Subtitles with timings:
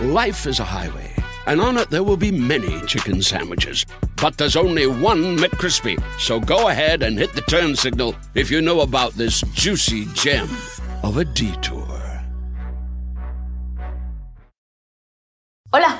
[0.00, 1.12] Life is a highway,
[1.48, 3.84] and on it there will be many chicken sandwiches.
[4.22, 5.98] But there's only one McCrispy.
[6.20, 10.48] So go ahead and hit the turn signal if you know about this juicy gem
[11.02, 12.22] of a detour.
[15.72, 15.98] Hola.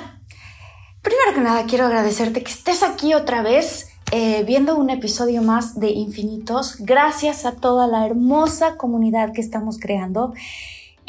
[1.01, 5.77] Primero que nada, quiero agradecerte que estés aquí otra vez eh, viendo un episodio más
[5.77, 6.77] de Infinitos.
[6.79, 10.33] Gracias a toda la hermosa comunidad que estamos creando.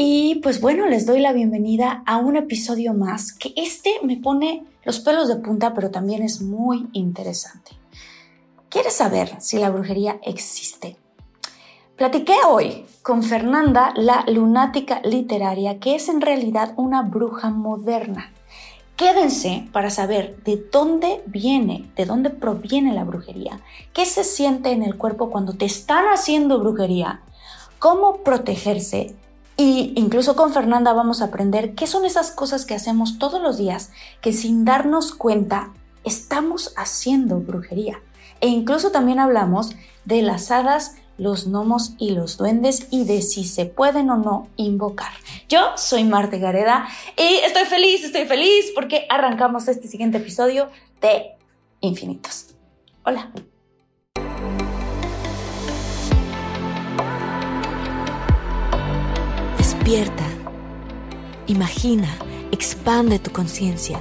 [0.02, 4.64] Y pues bueno, les doy la bienvenida a un episodio más, que este me pone
[4.82, 7.72] los pelos de punta, pero también es muy interesante.
[8.70, 10.96] ¿Quieres saber si la brujería existe?
[11.96, 18.32] Platiqué hoy con Fernanda, la lunática literaria, que es en realidad una bruja moderna.
[18.96, 23.60] Quédense para saber de dónde viene, de dónde proviene la brujería,
[23.92, 27.20] qué se siente en el cuerpo cuando te están haciendo brujería,
[27.78, 29.14] cómo protegerse
[29.56, 33.58] y incluso con Fernanda vamos a aprender qué son esas cosas que hacemos todos los
[33.58, 35.72] días que sin darnos cuenta
[36.04, 38.00] estamos haciendo brujería.
[38.40, 39.70] E incluso también hablamos
[40.04, 44.48] de las hadas los gnomos y los duendes y de si se pueden o no
[44.56, 45.12] invocar.
[45.50, 50.70] Yo soy Marte Gareda y estoy feliz, estoy feliz porque arrancamos este siguiente episodio
[51.02, 51.32] de
[51.80, 52.54] Infinitos.
[53.04, 53.30] Hola.
[59.90, 60.24] Despierta,
[61.48, 62.06] imagina,
[62.52, 64.00] expande tu conciencia,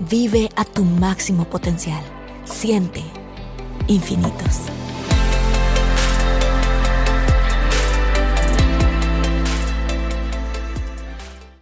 [0.00, 2.02] vive a tu máximo potencial,
[2.44, 3.04] siente
[3.86, 4.62] infinitos.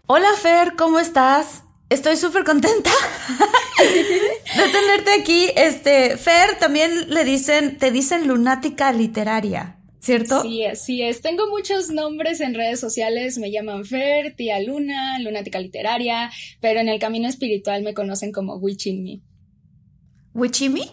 [0.07, 1.63] Hola Fer, ¿cómo estás?
[1.91, 2.91] Estoy súper contenta
[3.79, 5.51] de tenerte aquí.
[5.55, 9.76] Este, Fer, también le dicen, te dicen lunática literaria,
[10.07, 10.43] ¿cierto?
[10.43, 11.21] Sí, así es.
[11.21, 13.39] Tengo muchos nombres en redes sociales.
[13.39, 16.31] Me llaman Fer, Tía Luna, lunática literaria,
[16.61, 19.21] pero en el camino espiritual me conocen como Witch in Me.
[20.33, 20.91] ¿Witch in Me?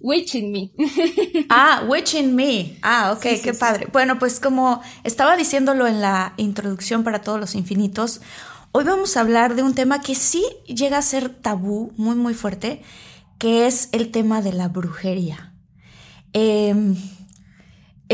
[0.00, 0.72] Witch in Me.
[1.48, 2.76] ah, Witch in Me.
[2.82, 3.86] Ah, ok, qué padre.
[3.92, 8.20] Bueno, pues como estaba diciéndolo en la introducción para todos los infinitos,
[8.72, 12.34] hoy vamos a hablar de un tema que sí llega a ser tabú, muy, muy
[12.34, 12.82] fuerte,
[13.38, 15.54] que es el tema de la brujería.
[16.32, 16.74] Eh,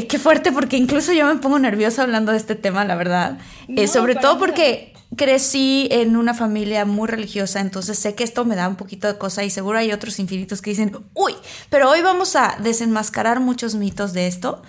[0.04, 3.38] qué fuerte porque incluso yo me pongo nerviosa hablando de este tema, la verdad.
[3.68, 8.56] Eh, sobre todo porque crecí en una familia muy religiosa, entonces sé que esto me
[8.56, 11.32] da un poquito de cosa y seguro hay otros infinitos que dicen, uy,
[11.70, 14.62] pero hoy vamos a desenmascarar muchos mitos de esto.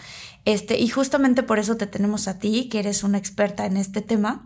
[0.45, 4.01] Este, y justamente por eso te tenemos a ti, que eres una experta en este
[4.01, 4.45] tema.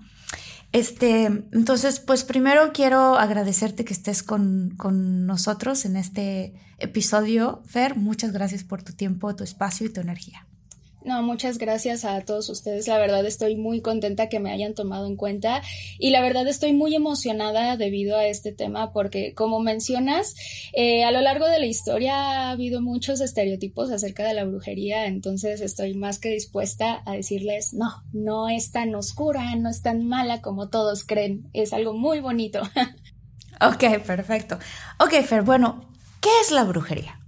[0.72, 7.62] Este, entonces, pues primero quiero agradecerte que estés con, con nosotros en este episodio.
[7.68, 10.48] Fer, muchas gracias por tu tiempo, tu espacio y tu energía.
[11.04, 12.88] No, muchas gracias a todos ustedes.
[12.88, 15.64] La verdad estoy muy contenta que me hayan tomado en cuenta
[15.98, 20.36] y la verdad estoy muy emocionada debido a este tema porque, como mencionas,
[20.74, 25.08] eh, a lo largo de la historia ha habido muchos estereotipos acerca de la brujería,
[25.08, 30.06] entonces estoy más que dispuesta a decirles, no, no es tan oscura, no es tan
[30.06, 32.62] mala como todos creen, es algo muy bonito.
[33.60, 34.60] ok, perfecto.
[35.00, 35.82] Ok, Fer, bueno,
[36.22, 37.21] ¿qué es la brujería?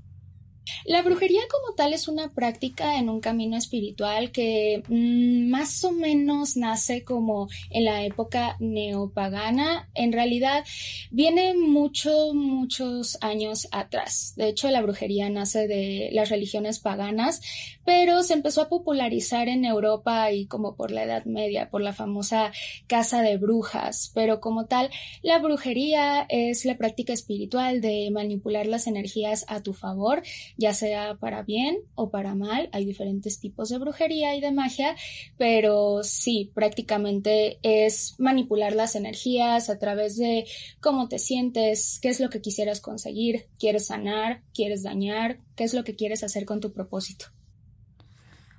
[0.86, 5.92] La brujería como tal es una práctica en un camino espiritual que mmm, más o
[5.92, 9.90] menos nace como en la época neopagana.
[9.94, 10.64] En realidad
[11.12, 14.34] viene muchos, muchos años atrás.
[14.36, 17.42] De hecho, la brujería nace de las religiones paganas,
[17.86, 21.94] pero se empezó a popularizar en Europa y como por la Edad Media, por la
[21.94, 22.52] famosa
[22.88, 24.12] casa de brujas.
[24.14, 24.90] Pero como tal,
[25.22, 30.24] la brujería es la práctica espiritual de manipular las energías a tu favor
[30.58, 32.70] ya sea para bien o para mal.
[32.72, 34.96] Hay diferentes tipos de brujería y de magia,
[35.38, 40.46] pero sí, prácticamente es manipular las energías a través de
[40.80, 45.74] cómo te sientes, qué es lo que quisieras conseguir, quieres sanar, quieres dañar, qué es
[45.74, 47.26] lo que quieres hacer con tu propósito.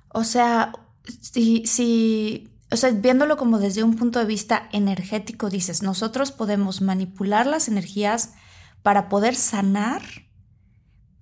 [0.09, 0.73] O sea,
[1.21, 6.81] si, si o sea, viéndolo como desde un punto de vista energético, dices, nosotros podemos
[6.81, 8.33] manipular las energías
[8.81, 10.01] para poder sanar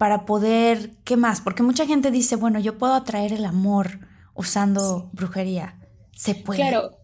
[0.04, 1.40] para poder, ¿qué más?
[1.40, 4.00] Porque mucha gente dice, bueno, yo puedo atraer el amor
[4.34, 5.80] usando brujería.
[6.14, 6.60] Se puede.
[6.60, 6.98] Claro.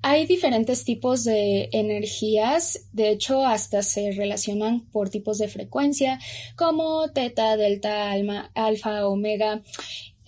[0.00, 6.18] Hay diferentes tipos de energías, de hecho hasta se relacionan por tipos de frecuencia
[6.56, 9.60] como teta, delta, alma, alfa, omega.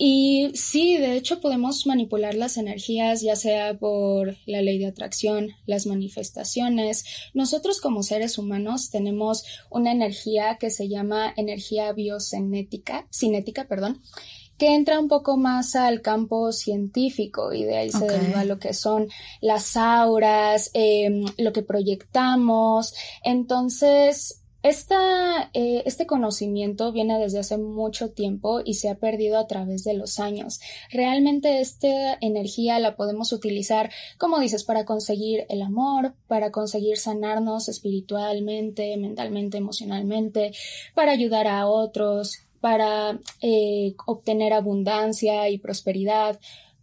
[0.01, 5.49] Y sí, de hecho podemos manipular las energías ya sea por la ley de atracción,
[5.65, 7.03] las manifestaciones.
[7.33, 14.01] Nosotros como seres humanos tenemos una energía que se llama energía biocinética, cinética, perdón,
[14.57, 18.73] que entra un poco más al campo científico y de ahí se deriva lo que
[18.73, 19.09] son
[19.41, 22.93] las auras, em, lo que proyectamos.
[23.23, 29.47] Entonces, esta, eh, este conocimiento viene desde hace mucho tiempo y se ha perdido a
[29.47, 30.59] través de los años.
[30.91, 37.69] Realmente esta energía la podemos utilizar, como dices, para conseguir el amor, para conseguir sanarnos
[37.69, 40.51] espiritualmente, mentalmente, emocionalmente,
[40.93, 46.39] para ayudar a otros, para eh, obtener abundancia y prosperidad,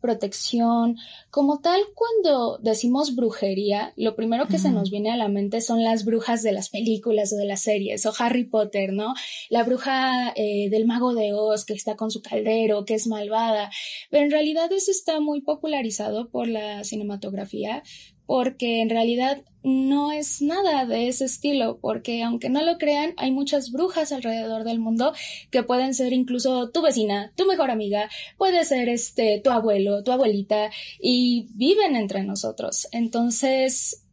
[0.06, 0.97] protección.
[1.31, 5.82] Como tal, cuando decimos brujería, lo primero que se nos viene a la mente son
[5.82, 9.14] las brujas de las películas o de las series, o Harry Potter, ¿no?
[9.50, 13.70] La bruja eh, del mago de Oz que está con su caldero, que es malvada.
[14.08, 17.82] Pero en realidad eso está muy popularizado por la cinematografía,
[18.26, 23.32] porque en realidad no es nada de ese estilo, porque aunque no lo crean, hay
[23.32, 25.12] muchas brujas alrededor del mundo
[25.50, 28.08] que pueden ser incluso tu vecina, tu mejor amiga,
[28.38, 30.70] puede ser este tu abuelo, tu abuelita
[31.00, 32.87] y viven entre nosotros.
[32.93, 34.06] Entonces,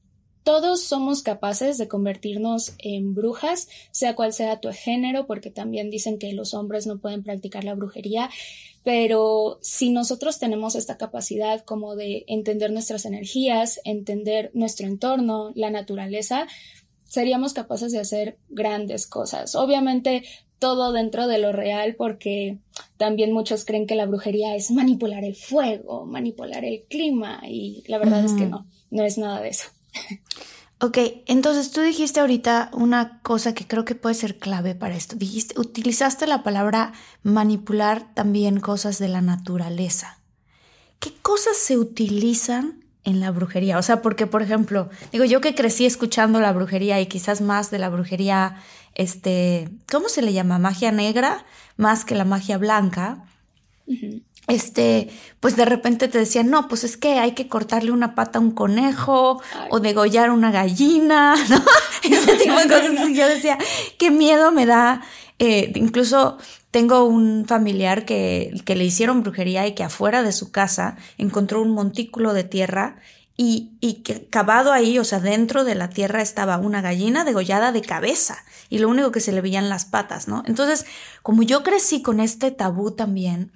[0.44, 6.19] todos somos capaces de convertirnos en brujas, sea cual sea tu género, porque también dicen
[6.19, 8.30] que los hombres no pueden practicar la brujería,
[8.84, 15.69] pero si nosotros tenemos esta capacidad como de entender nuestras energías, entender nuestro entorno, la
[15.69, 16.48] naturaleza,
[17.06, 19.56] seríamos capaces de hacer grandes cosas.
[19.56, 20.24] Obviamente
[20.60, 22.57] todo dentro de lo real porque
[22.98, 27.98] también muchos creen que la brujería es manipular el fuego, manipular el clima y la
[27.98, 29.66] verdad es que no, no es nada de eso.
[30.80, 30.98] Ok,
[31.28, 35.16] entonces tú dijiste ahorita una cosa que creo que puede ser clave para esto.
[35.16, 36.92] Dijiste, utilizaste la palabra
[37.22, 40.18] manipular también cosas de la naturaleza.
[41.00, 43.78] ¿Qué cosas se utilizan en la brujería?
[43.78, 47.72] O sea, porque, por ejemplo, digo, yo que crecí escuchando la brujería y quizás más
[47.72, 48.57] de la brujería,
[48.94, 50.60] este, ¿cómo se le llama?
[50.60, 51.46] Magia negra,
[51.78, 53.24] más que la magia blanca
[54.48, 55.10] este,
[55.40, 58.42] pues de repente te decían, no, pues es que hay que cortarle una pata a
[58.42, 61.63] un conejo o degollar una gallina, ¿no?
[62.04, 63.10] Ese tipo de cosas.
[63.13, 63.57] Yo decía,
[63.98, 65.01] qué miedo me da.
[65.40, 66.38] Eh, incluso
[66.72, 71.62] tengo un familiar que, que le hicieron brujería y que afuera de su casa encontró
[71.62, 72.98] un montículo de tierra
[73.36, 77.72] y, y, que cavado ahí, o sea, dentro de la tierra estaba una gallina degollada
[77.72, 78.38] de cabeza
[78.69, 80.44] y lo único que se le veían las patas, ¿no?
[80.46, 80.86] Entonces,
[81.24, 83.51] como yo crecí con este tabú también,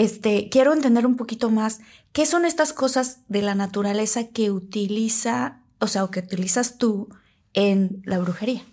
[0.00, 1.80] este, quiero entender un poquito más
[2.14, 7.10] qué son estas cosas de la naturaleza que utiliza, o sea, o que utilizas tú
[7.52, 8.64] en la brujería.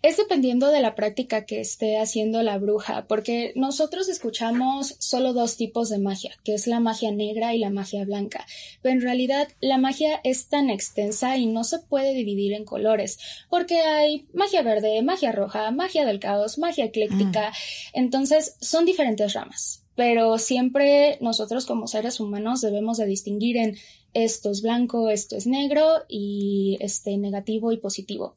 [0.00, 5.58] Es dependiendo de la práctica que esté haciendo la bruja, porque nosotros escuchamos solo dos
[5.58, 8.46] tipos de magia, que es la magia negra y la magia blanca,
[8.80, 13.18] pero en realidad la magia es tan extensa y no se puede dividir en colores,
[13.50, 17.52] porque hay magia verde, magia roja, magia del caos, magia ecléctica, mm.
[17.92, 23.76] entonces son diferentes ramas pero siempre nosotros como seres humanos debemos de distinguir en
[24.14, 28.34] esto es blanco, esto es negro y este negativo y positivo.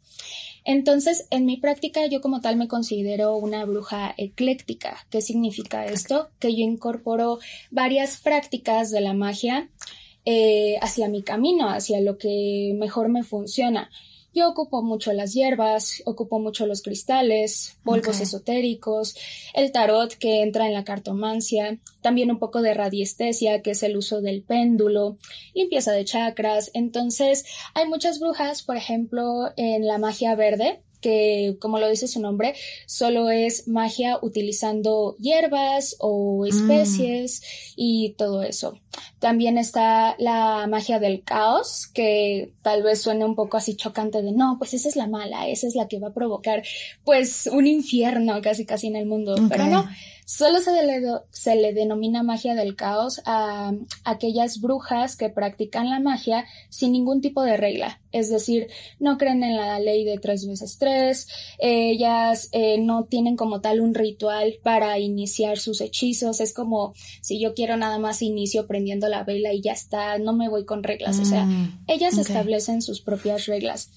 [0.66, 5.06] Entonces, en mi práctica yo como tal me considero una bruja ecléctica.
[5.10, 6.30] ¿Qué significa esto?
[6.40, 7.40] Que yo incorporo
[7.72, 9.70] varias prácticas de la magia
[10.26, 13.90] eh, hacia mi camino, hacia lo que mejor me funciona.
[14.34, 19.16] Yo ocupo mucho las hierbas, ocupo mucho los cristales, polvos esotéricos,
[19.54, 23.96] el tarot que entra en la cartomancia, también un poco de radiestesia, que es el
[23.96, 25.18] uso del péndulo,
[25.54, 26.72] limpieza de chakras.
[26.74, 32.20] Entonces, hay muchas brujas, por ejemplo, en la magia verde, que, como lo dice su
[32.20, 32.56] nombre,
[32.88, 36.48] solo es magia utilizando hierbas o mm.
[36.48, 37.44] especies
[37.76, 38.80] y todo eso.
[39.20, 44.32] También está la magia del caos, que tal vez suene un poco así chocante de
[44.32, 46.64] no, pues esa es la mala, esa es la que va a provocar
[47.04, 49.88] pues un infierno casi casi en el mundo, pero no,
[50.26, 53.74] Solo se le, se le, denomina magia del caos a
[54.06, 58.02] aquellas brujas que practican la magia sin ningún tipo de regla.
[58.12, 58.68] Es decir,
[59.00, 61.28] no creen en la ley de tres veces tres,
[61.60, 66.40] ellas eh, no tienen como tal un ritual para iniciar sus hechizos.
[66.40, 70.34] Es como si yo quiero nada más inicio prendiendo la vela y ya está, no
[70.34, 71.18] me voy con reglas.
[71.18, 73.92] o sea, mm, ellas establecen sus propias reglas.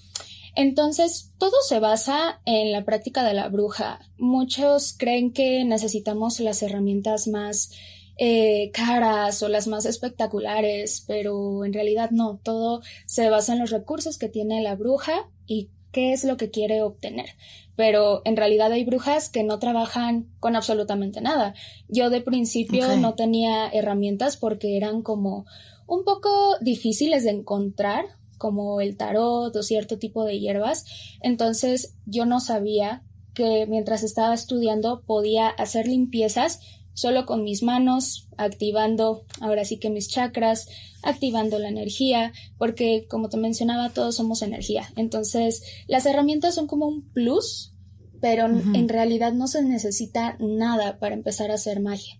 [0.55, 3.99] Entonces, todo se basa en la práctica de la bruja.
[4.17, 7.73] Muchos creen que necesitamos las herramientas más
[8.17, 13.71] eh, caras o las más espectaculares, pero en realidad no, todo se basa en los
[13.71, 17.31] recursos que tiene la bruja y qué es lo que quiere obtener.
[17.77, 21.55] Pero en realidad hay brujas que no trabajan con absolutamente nada.
[21.89, 25.47] Yo de principio no tenía herramientas porque eran como
[25.87, 28.07] un poco difíciles de encontrar,
[28.39, 30.85] como el tarot o cierto tipo de hierbas.
[31.21, 33.03] Entonces yo no sabía
[33.35, 36.61] que mientras estaba estudiando podía hacer limpiezas
[36.95, 40.67] solo con mis manos, activando ahora sí que mis chakras,
[41.07, 44.93] activando la energía, porque como te mencionaba, todos somos energía.
[44.97, 47.73] Entonces, las herramientas son como un plus,
[48.21, 52.19] pero en realidad no se necesita nada para empezar a hacer magia.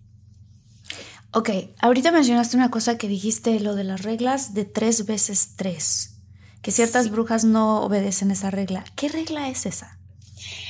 [1.33, 6.21] Ok, ahorita mencionaste una cosa que dijiste, lo de las reglas de tres veces tres,
[6.61, 8.85] que ciertas brujas no obedecen esa regla.
[8.95, 9.96] ¿Qué regla es esa?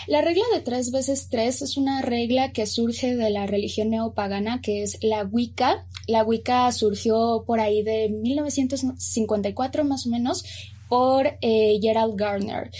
[0.08, 4.62] La regla de tres veces tres es una regla que surge de la religión neopagana
[4.62, 5.86] que es la Wicca.
[6.08, 10.46] La Wicca surgió por ahí de 1954 más o menos
[10.88, 12.72] por eh, Gerald Gardner.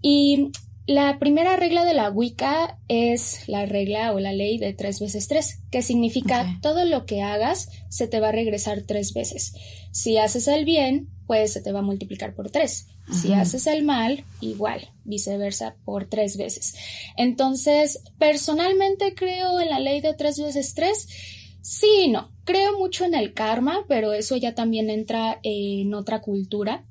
[0.00, 0.50] Y
[0.86, 5.28] la primera regla de la Wicca es la regla o la ley de tres veces
[5.28, 9.52] tres, que significa todo lo que hagas se te va a regresar tres veces.
[9.90, 12.86] Si haces el bien, pues se te va a multiplicar por tres.
[13.12, 16.74] Si haces el mal, igual, viceversa, por tres veces.
[17.16, 21.08] Entonces, personalmente creo en la ley de tres veces tres.
[21.60, 22.30] Sí y no.
[22.44, 26.84] Creo mucho en el karma, pero eso ya también entra en otra cultura.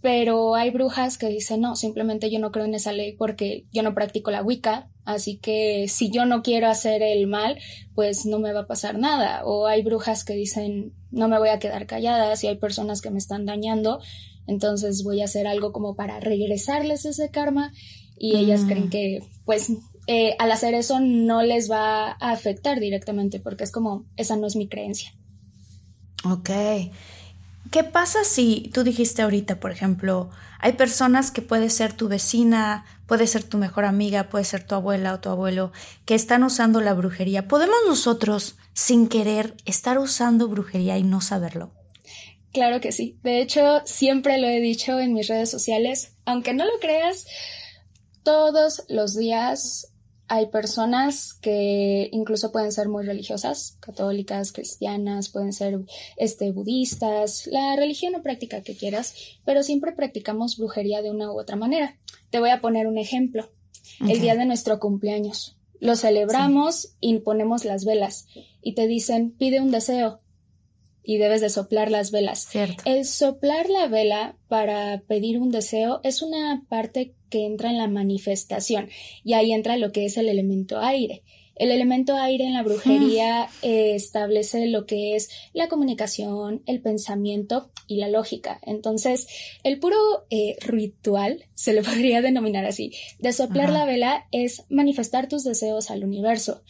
[0.00, 3.82] Pero hay brujas que dicen, no, simplemente yo no creo en esa ley porque yo
[3.82, 7.58] no practico la Wicca, así que si yo no quiero hacer el mal,
[7.94, 9.44] pues no me va a pasar nada.
[9.44, 13.10] O hay brujas que dicen, no me voy a quedar callada si hay personas que
[13.10, 14.00] me están dañando,
[14.46, 17.72] entonces voy a hacer algo como para regresarles ese karma
[18.18, 18.66] y ellas mm.
[18.66, 19.72] creen que pues
[20.06, 24.46] eh, al hacer eso no les va a afectar directamente porque es como esa no
[24.46, 25.12] es mi creencia.
[26.24, 26.50] Ok.
[27.70, 32.84] ¿Qué pasa si tú dijiste ahorita, por ejemplo, hay personas que puede ser tu vecina,
[33.06, 35.72] puede ser tu mejor amiga, puede ser tu abuela o tu abuelo,
[36.04, 37.48] que están usando la brujería?
[37.48, 41.72] ¿Podemos nosotros, sin querer, estar usando brujería y no saberlo?
[42.56, 43.18] Claro que sí.
[43.22, 47.26] De hecho, siempre lo he dicho en mis redes sociales, aunque no lo creas,
[48.22, 49.92] todos los días
[50.26, 55.80] hay personas que incluso pueden ser muy religiosas, católicas, cristianas, pueden ser
[56.16, 61.38] este, budistas, la religión o práctica que quieras, pero siempre practicamos brujería de una u
[61.38, 61.98] otra manera.
[62.30, 63.50] Te voy a poner un ejemplo.
[64.00, 65.58] El día de nuestro cumpleaños.
[65.78, 68.28] Lo celebramos y ponemos las velas
[68.62, 70.20] y te dicen pide un deseo
[71.06, 72.48] y debes de soplar las velas.
[72.84, 77.86] El soplar la vela para pedir un deseo es una parte que entra en la
[77.86, 78.88] manifestación
[79.24, 81.22] y ahí entra lo que es el elemento aire.
[81.54, 83.50] El elemento aire en la brujería ah.
[83.62, 88.60] eh, establece lo que es la comunicación, el pensamiento y la lógica.
[88.62, 89.26] Entonces,
[89.62, 89.96] el puro
[90.28, 95.90] eh, ritual, se lo podría denominar así, de soplar la vela es manifestar tus deseos
[95.90, 96.62] al universo.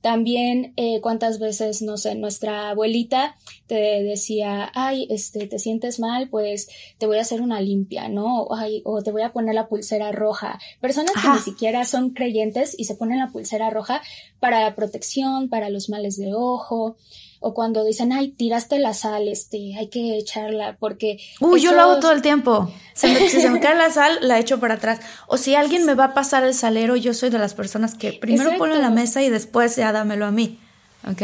[0.00, 6.28] También eh, cuántas veces, no sé, nuestra abuelita te decía, ay, este, te sientes mal,
[6.28, 8.48] pues te voy a hacer una limpia, ¿no?
[8.52, 10.58] Ay, o te voy a poner la pulsera roja.
[10.80, 14.00] Personas que ni siquiera son creyentes y se ponen la pulsera roja
[14.38, 16.96] para protección, para los males de ojo
[17.40, 21.18] o cuando dicen, ay, tiraste la sal, este, hay que echarla porque...
[21.40, 22.70] Uy, yo lo hago todo el tiempo.
[22.94, 25.00] Si se me cae la sal, la echo para atrás.
[25.26, 28.12] O si alguien me va a pasar el salero, yo soy de las personas que
[28.12, 30.58] primero pone en la mesa y después ya dámelo a mí.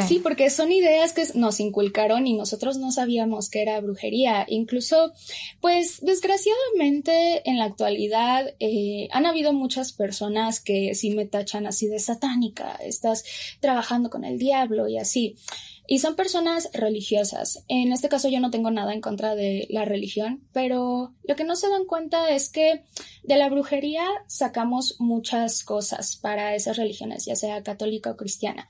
[0.09, 4.47] Sí, porque son ideas que nos inculcaron y nosotros no sabíamos que era brujería.
[4.49, 5.13] Incluso,
[5.61, 11.89] pues desgraciadamente en la actualidad eh, han habido muchas personas que sí me tachan así
[11.89, 13.25] de satánica, estás
[13.61, 15.37] trabajando con el diablo y así.
[15.89, 17.65] Y son personas religiosas.
[17.69, 21.45] En este caso yo no tengo nada en contra de la religión, pero lo que
[21.45, 22.85] no se dan cuenta es que
[23.23, 28.69] de la brujería sacamos muchas cosas para esas religiones, ya sea católica o cristiana.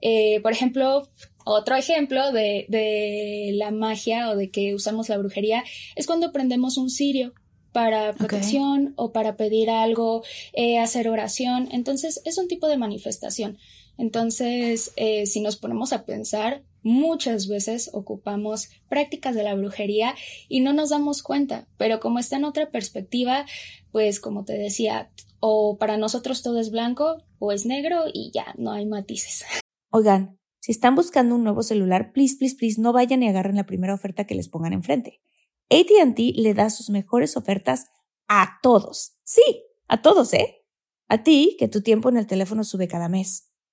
[0.00, 1.08] Eh, por ejemplo,
[1.44, 5.64] otro ejemplo de, la magia o de que usamos la brujería
[5.96, 7.34] es cuando prendemos un cirio
[7.72, 11.68] para protección o para pedir algo, eh, hacer oración.
[11.72, 13.58] Entonces es un tipo de manifestación.
[13.98, 20.14] Entonces, eh, si nos ponemos a pensar, muchas veces ocupamos prácticas de la brujería
[20.48, 23.44] y no nos damos cuenta, pero como está en otra perspectiva,
[23.90, 28.54] pues como te decía, o para nosotros todo es blanco o es negro y ya,
[28.56, 29.44] no hay matices.
[29.90, 33.66] Oigan, si están buscando un nuevo celular, please, please, please, no vayan y agarren la
[33.66, 35.20] primera oferta que les pongan enfrente.
[35.70, 37.86] ATT le da sus mejores ofertas
[38.28, 39.16] a todos.
[39.24, 40.64] Sí, a todos, ¿eh?
[41.08, 43.47] A ti, que tu tiempo en el teléfono sube cada mes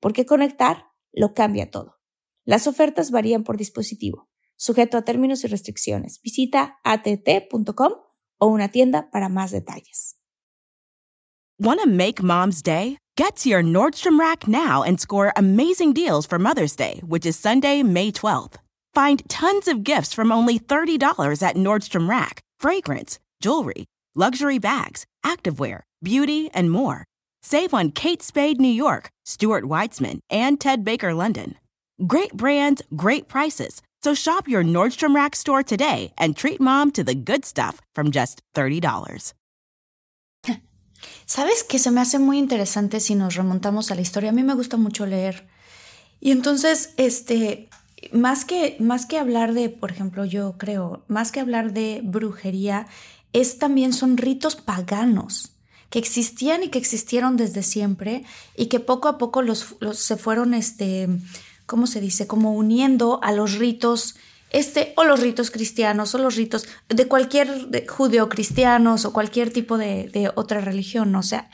[0.00, 1.96] porque conectar lo cambia todo.
[2.44, 6.20] Las ofertas varían por dispositivo, sujeto a términos y restricciones.
[6.22, 7.92] Visita att.com
[8.38, 10.16] o una tienda para más detalles.
[11.60, 12.98] Want to make mom's day?
[13.16, 17.36] Get to your Nordstrom Rack now and score amazing deals for Mother's Day, which is
[17.36, 18.58] Sunday, May 12th.
[18.94, 25.80] Find tons of gifts from only $30 at Nordstrom Rack fragrance, jewelry, luxury bags, activewear,
[26.00, 27.07] beauty, and more.
[27.50, 31.54] Save on Kate Spade New York, Stuart Weitzman, and Ted Baker London.
[32.06, 33.80] Great brands, great prices.
[34.02, 38.10] So shop your Nordstrom Rack store today and treat mom to the good stuff from
[38.10, 39.32] just $30.
[41.24, 44.28] ¿Sabes que se me hace muy interesante si nos remontamos a la historia?
[44.28, 45.48] A mí me gusta mucho leer.
[46.20, 47.70] Y entonces, este,
[48.12, 52.88] más que, más que hablar de, por ejemplo, yo creo, más que hablar de brujería,
[53.32, 55.54] es también son ritos paganos
[55.90, 58.24] que existían y que existieron desde siempre
[58.56, 61.08] y que poco a poco los, se fueron, este,
[61.66, 62.26] ¿cómo se dice?
[62.26, 64.16] Como uniendo a los ritos
[64.50, 70.32] este, o los ritos cristianos, o los ritos de cualquier judeo-cristianos, o cualquier tipo de,
[70.36, 71.14] otra religión.
[71.16, 71.50] O sea,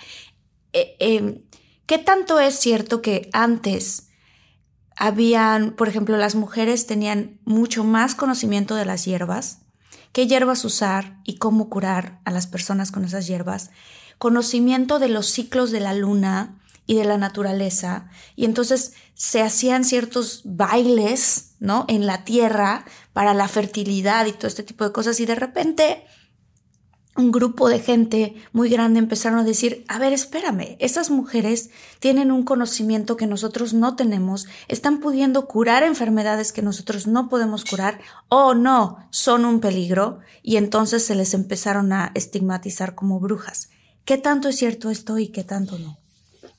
[0.72, 1.42] eh, em,
[1.86, 4.08] ¿qué tanto es cierto que antes
[4.96, 9.62] habían, por ejemplo, las mujeres tenían mucho más conocimiento de las hierbas,
[10.12, 13.70] qué hierbas usar y cómo curar a las personas con esas hierbas,
[14.18, 18.08] conocimiento de los ciclos de la luna, y de la naturaleza.
[18.36, 21.84] Y entonces se hacían ciertos bailes, ¿no?
[21.88, 25.18] En la tierra para la fertilidad y todo este tipo de cosas.
[25.20, 26.04] Y de repente
[27.16, 32.32] un grupo de gente muy grande empezaron a decir, a ver, espérame, esas mujeres tienen
[32.32, 38.00] un conocimiento que nosotros no tenemos, están pudiendo curar enfermedades que nosotros no podemos curar,
[38.28, 43.68] o no, son un peligro, y entonces se les empezaron a estigmatizar como brujas.
[44.04, 45.98] ¿Qué tanto es cierto esto y qué tanto no?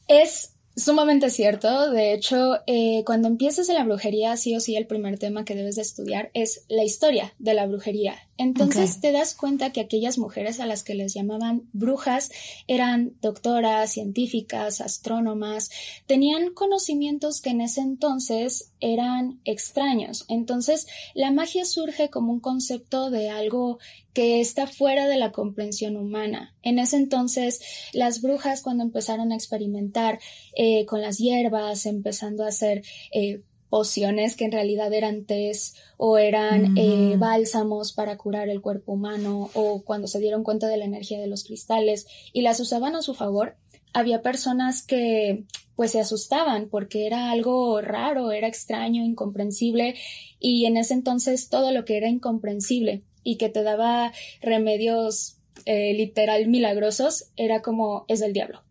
[0.07, 1.91] Es sumamente cierto.
[1.91, 5.55] De hecho, eh, cuando empiezas en la brujería, sí o sí, el primer tema que
[5.55, 8.15] debes de estudiar es la historia de la brujería.
[8.37, 12.31] Entonces te das cuenta que aquellas mujeres a las que les llamaban brujas
[12.67, 15.69] eran doctoras, científicas, astrónomas,
[16.05, 20.25] tenían conocimientos que en ese entonces eran extraños.
[20.27, 23.79] Entonces la magia surge como un concepto de algo
[24.13, 26.55] que está fuera de la comprensión humana.
[26.61, 27.61] En ese entonces
[27.93, 30.19] las brujas cuando empezaron a experimentar
[30.55, 36.17] eh, con las hierbas, empezando a hacer eh, pociones que en realidad eran tés o
[36.17, 40.85] eran eh, bálsamos para curar el cuerpo humano o cuando se dieron cuenta de la
[40.85, 43.57] energía de los cristales y las usaban a su favor,
[43.93, 49.95] había personas que pues se asustaban porque era algo raro, era extraño, incomprensible
[50.39, 55.93] y en ese entonces todo lo que era incomprensible y que te daba remedios eh,
[55.93, 58.64] literal milagrosos era como es del diablo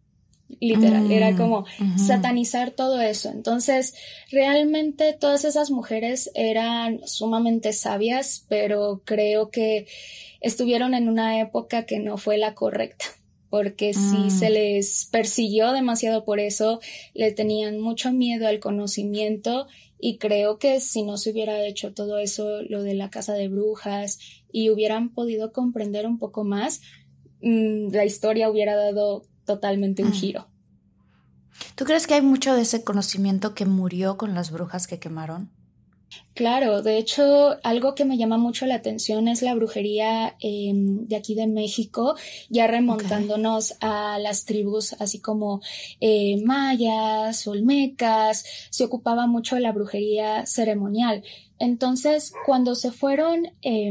[0.61, 1.64] literal, era mm, como
[1.96, 3.30] satanizar todo eso.
[3.30, 3.94] Entonces,
[4.30, 9.87] realmente todas esas mujeres eran sumamente sabias, pero creo que
[10.40, 13.07] estuvieron en una época que no fue la correcta
[13.54, 14.30] porque si mm.
[14.30, 16.80] se les persiguió demasiado por eso,
[17.14, 19.68] le tenían mucho miedo al conocimiento
[20.00, 23.46] y creo que si no se hubiera hecho todo eso, lo de la casa de
[23.46, 24.18] brujas,
[24.50, 26.80] y hubieran podido comprender un poco más,
[27.42, 30.12] mm, la historia hubiera dado totalmente un mm.
[30.12, 30.48] giro.
[31.76, 35.50] ¿Tú crees que hay mucho de ese conocimiento que murió con las brujas que quemaron?
[36.35, 41.14] Claro, de hecho, algo que me llama mucho la atención es la brujería em, de
[41.14, 42.16] aquí de México,
[42.48, 45.61] ya remontándonos a las tribus así como
[46.00, 51.22] eh, mayas, olmecas, se ocupaba mucho de la brujería ceremonial.
[51.64, 53.90] Entonces, cuando se fueron, eh,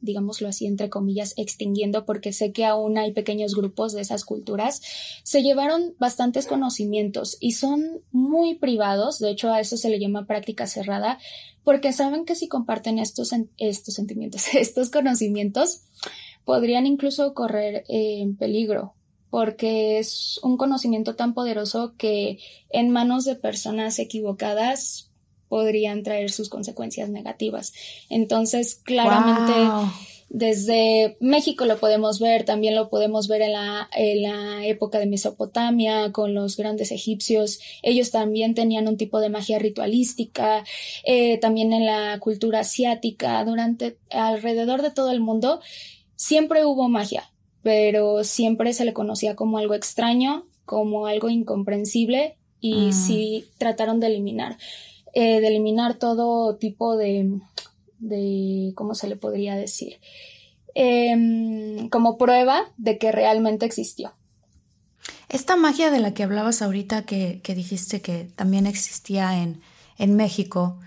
[0.00, 4.80] digámoslo así, entre comillas, extinguiendo, porque sé que aún hay pequeños grupos de esas culturas,
[5.24, 10.28] se llevaron bastantes conocimientos y son muy privados, de hecho a eso se le llama
[10.28, 11.18] práctica cerrada,
[11.64, 15.80] porque saben que si comparten estos, estos sentimientos, estos conocimientos,
[16.44, 18.94] podrían incluso correr en peligro,
[19.30, 25.09] porque es un conocimiento tan poderoso que en manos de personas equivocadas
[25.50, 27.74] podrían traer sus consecuencias negativas.
[28.08, 29.52] Entonces, claramente
[30.30, 35.06] desde México lo podemos ver, también lo podemos ver en la, en la época de
[35.06, 37.58] Mesopotamia con los grandes egipcios.
[37.82, 40.64] Ellos también tenían un tipo de magia ritualística,
[41.04, 45.60] eh, también en la cultura asiática, durante alrededor de todo el mundo
[46.14, 47.32] siempre hubo magia,
[47.62, 52.92] pero siempre se le conocía como algo extraño, como algo incomprensible y mm.
[52.92, 54.58] sí trataron de eliminar,
[55.14, 57.40] eh, de eliminar todo tipo de,
[57.98, 60.00] de, ¿cómo se le podría decir?
[60.74, 64.12] Em, como prueba de que realmente existió.
[65.28, 69.60] Esta magia de la que hablabas ahorita, que, dijiste que también existía en,
[69.98, 70.78] en México,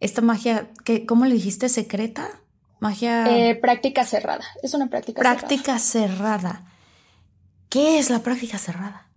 [0.00, 1.68] esta magia, que, ¿cómo le dijiste?
[1.68, 2.28] ¿Secreta?
[2.78, 3.26] Magia.
[3.28, 4.44] Eh, práctica cerrada.
[4.62, 6.64] Es una práctica, práctica cerrada.
[7.68, 9.09] ¿Qué es la práctica cerrada?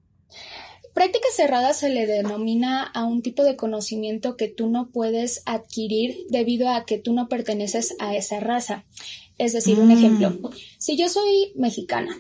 [0.94, 6.26] Práctica cerrada se le denomina a un tipo de conocimiento que tú no puedes adquirir
[6.30, 8.86] debido a que tú no perteneces a esa raza.
[9.40, 9.92] Es decir, un mm.
[9.92, 12.16] ejemplo, si yo soy mexicana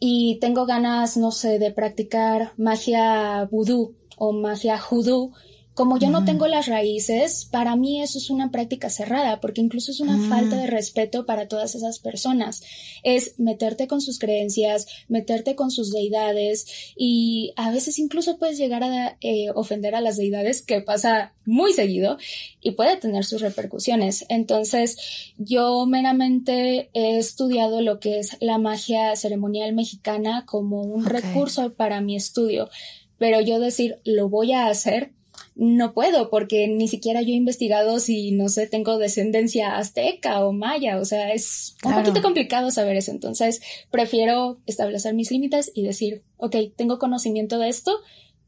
[0.00, 5.32] y tengo ganas, no sé, de practicar magia vudú o magia judú,
[5.78, 9.92] como yo no tengo las raíces, para mí eso es una práctica cerrada, porque incluso
[9.92, 10.28] es una mm.
[10.28, 12.64] falta de respeto para todas esas personas.
[13.04, 18.82] Es meterte con sus creencias, meterte con sus deidades y a veces incluso puedes llegar
[18.82, 22.18] a eh, ofender a las deidades, que pasa muy seguido
[22.60, 24.26] y puede tener sus repercusiones.
[24.28, 24.96] Entonces,
[25.36, 32.00] yo meramente he estudiado lo que es la magia ceremonial mexicana como un recurso para
[32.00, 32.68] mi estudio,
[33.16, 35.12] pero yo decir lo voy a hacer
[35.58, 40.52] no puedo porque ni siquiera yo he investigado si, no sé, tengo descendencia azteca o
[40.52, 45.82] maya, o sea, es un poquito complicado saber eso, entonces prefiero establecer mis límites y
[45.82, 47.90] decir, ok, tengo conocimiento de esto,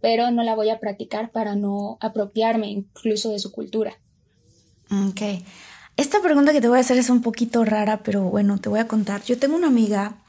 [0.00, 3.98] pero no la voy a practicar para no apropiarme incluso de su cultura.
[5.08, 5.42] Ok.
[5.96, 8.78] Esta pregunta que te voy a hacer es un poquito rara, pero bueno, te voy
[8.78, 9.24] a contar.
[9.24, 10.22] Yo tengo una amiga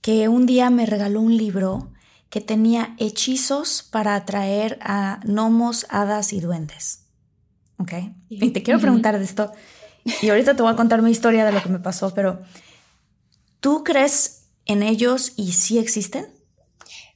[0.00, 1.90] que un día me regaló un libro
[2.30, 7.04] que tenía hechizos para atraer a gnomos, hadas y duendes.
[7.78, 7.92] ¿Ok?
[8.28, 9.52] Y te quiero preguntar de esto.
[10.22, 12.40] Y ahorita te voy a contar mi historia de lo que me pasó, pero
[13.60, 16.35] ¿tú crees en ellos y sí existen?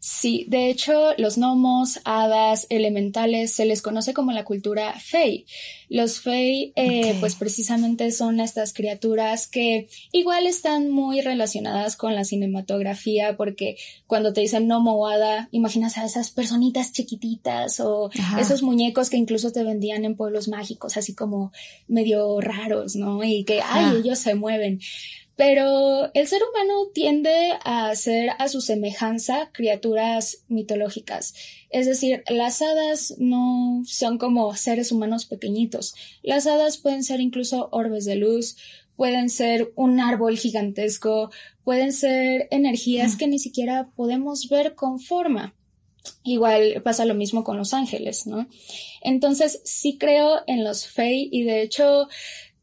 [0.02, 5.44] Sí, de hecho, los gnomos, hadas, elementales, se les conoce como la cultura fey.
[5.90, 12.24] Los fey, eh, pues precisamente son estas criaturas que igual están muy relacionadas con la
[12.24, 18.08] cinematografía, porque cuando te dicen gnomo o hada, imaginas a esas personitas chiquititas o
[18.38, 21.52] esos muñecos que incluso te vendían en pueblos mágicos, así como
[21.88, 23.22] medio raros, ¿no?
[23.22, 24.80] Y que, ay, ellos se mueven.
[25.40, 31.32] Pero el ser humano tiende a ser a su semejanza criaturas mitológicas.
[31.70, 35.94] Es decir, las hadas no son como seres humanos pequeñitos.
[36.22, 38.58] Las hadas pueden ser incluso orbes de luz,
[38.96, 41.30] pueden ser un árbol gigantesco,
[41.64, 45.54] pueden ser energías que ni siquiera podemos ver con forma.
[46.22, 48.46] Igual pasa lo mismo con los ángeles, ¿no?
[49.00, 52.08] Entonces sí creo en los fey y de hecho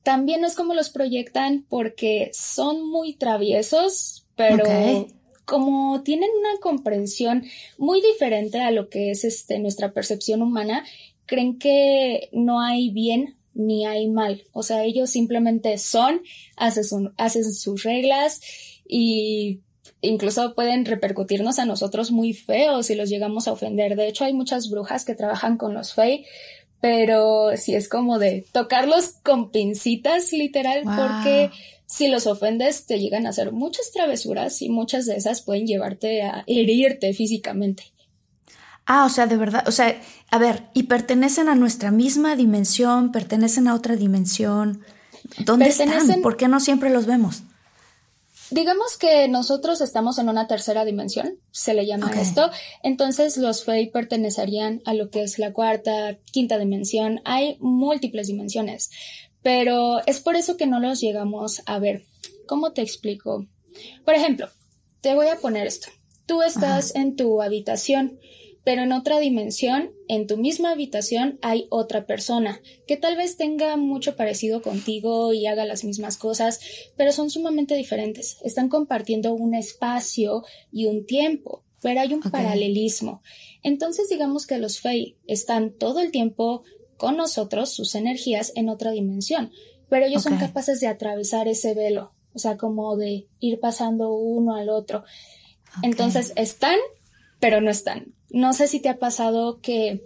[0.07, 4.63] también es como los proyectan porque son muy traviesos, pero
[5.43, 7.43] como tienen una comprensión
[7.77, 10.85] muy diferente a lo que es este, nuestra percepción humana,
[11.25, 14.45] creen que no hay bien ni hay mal.
[14.53, 16.21] O sea, ellos simplemente son,
[16.55, 18.39] hacen, hacen sus reglas
[18.87, 19.59] y
[19.99, 23.97] incluso pueden repercutirnos a nosotros muy feos si los llegamos a ofender.
[23.97, 26.25] De hecho, hay muchas brujas que trabajan con los fey
[26.87, 31.51] pero sí es como de tocarlos con pincitas, literal, porque
[31.85, 36.21] si los ofendes te llegan a hacer muchas travesuras y muchas de esas pueden llevarte
[36.21, 37.91] a herirte físicamente.
[38.85, 39.99] Ah, o sea, de verdad, o sea,
[40.31, 44.81] a ver, y pertenecen a nuestra misma dimensión, pertenecen a otra dimensión.
[45.39, 46.21] ¿Dónde están?
[46.21, 47.43] ¿Por qué no siempre los vemos?
[48.49, 52.49] Digamos que nosotros estamos en una tercera dimensión, se le llama esto,
[52.81, 58.89] entonces los Fey pertenecerían a lo que es la cuarta, quinta dimensión, hay múltiples dimensiones,
[59.41, 62.05] pero es por eso que no los llegamos a ver.
[62.47, 63.45] ¿Cómo te explico?
[64.05, 64.49] Por ejemplo,
[65.01, 65.89] te voy a poner esto.
[66.25, 68.19] Tú estás en tu habitación
[68.67, 73.77] pero en otra dimensión, en tu misma habitación, hay otra persona que tal vez tenga
[73.77, 76.59] mucho parecido contigo y haga las mismas cosas,
[76.97, 78.39] pero son sumamente diferentes.
[78.43, 83.21] Están compartiendo un espacio y un tiempo, pero hay un paralelismo.
[83.63, 86.65] Entonces digamos que los Fey están todo el tiempo
[86.97, 89.49] con nosotros, sus energías, en otra dimensión,
[89.87, 94.57] pero ellos son capaces de atravesar ese velo, o sea, como de ir pasando uno
[94.57, 95.05] al otro.
[95.83, 96.75] Entonces están,
[97.39, 98.16] pero no están.
[98.29, 100.01] No sé si te ha pasado que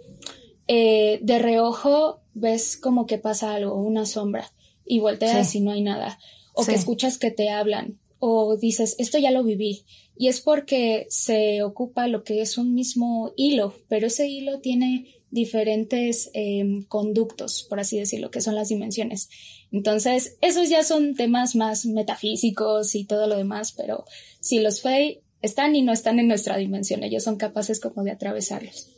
[0.68, 4.50] eh, de reojo ves como que pasa algo, una sombra,
[4.86, 6.18] y volteas y no hay nada.
[6.54, 9.84] o que escuchas que te hablan o dices, esto ya lo viví.
[10.16, 15.16] Y es porque se ocupa lo que es un mismo hilo, pero ese hilo tiene
[15.32, 19.28] diferentes em, conductos, por así decirlo, que son las dimensiones.
[19.72, 24.04] Entonces, esos ya son temas más metafísicos y todo lo demás, pero
[24.38, 28.12] si los Fey están y no están en nuestra dimensión, ellos son capaces como de
[28.12, 28.88] atravesarlos.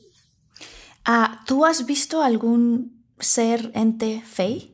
[1.05, 4.71] Ah, ¿Tú has visto algún ser ente Fey?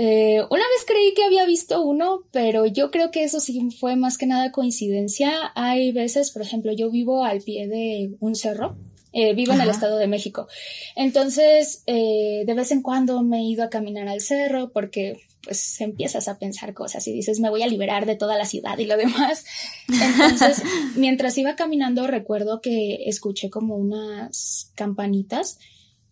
[0.00, 3.96] Eh, una vez creí que había visto uno, pero yo creo que eso sí fue
[3.96, 5.50] más que nada coincidencia.
[5.54, 8.76] Hay veces, por ejemplo, yo vivo al pie de un cerro.
[9.12, 10.48] Eh, vivo en el Estado de México.
[10.94, 15.80] Entonces, eh, de vez en cuando me he ido a caminar al cerro porque pues
[15.80, 18.84] empiezas a pensar cosas y dices, me voy a liberar de toda la ciudad y
[18.84, 19.46] lo demás.
[19.88, 20.62] Entonces,
[20.96, 25.58] mientras iba caminando, recuerdo que escuché como unas campanitas.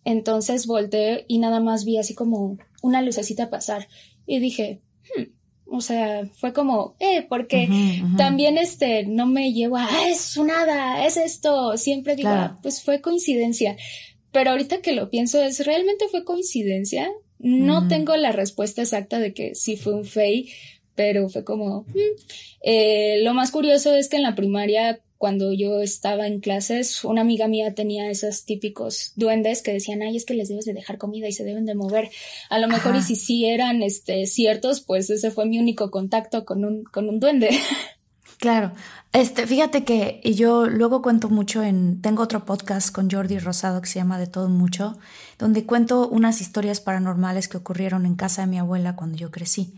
[0.03, 3.87] Entonces volteé y nada más vi así como una lucecita pasar
[4.25, 4.81] y dije,
[5.15, 7.69] hmm", o sea, fue como, eh, porque
[8.17, 12.57] también este, no me llevo a, ah, es un hada, es esto, siempre digo, ah,
[12.63, 13.77] pues fue coincidencia.
[14.31, 17.11] Pero ahorita que lo pienso, es, ¿realmente fue coincidencia?
[17.39, 20.49] No tengo la respuesta exacta de que sí fue un fey,
[20.95, 21.99] pero fue como, hmm".
[22.61, 27.21] eh, lo más curioso es que en la primaria cuando yo estaba en clases, una
[27.21, 30.97] amiga mía tenía esos típicos duendes que decían, ay, es que les debes de dejar
[30.97, 32.09] comida y se deben de mover.
[32.49, 36.45] A lo mejor y si sí eran este, ciertos, pues ese fue mi único contacto
[36.45, 37.49] con un, con un duende.
[38.39, 38.71] Claro.
[39.13, 43.87] Este, fíjate que yo luego cuento mucho en, tengo otro podcast con Jordi Rosado que
[43.87, 44.97] se llama De todo mucho,
[45.39, 49.73] donde cuento unas historias paranormales que ocurrieron en casa de mi abuela cuando yo crecí.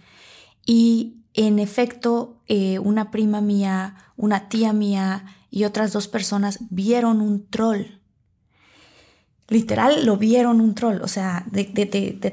[0.65, 7.21] Y en efecto, eh, una prima mía, una tía mía y otras dos personas vieron
[7.21, 7.98] un troll.
[9.49, 11.63] Literal, lo vieron un troll, o sea, de,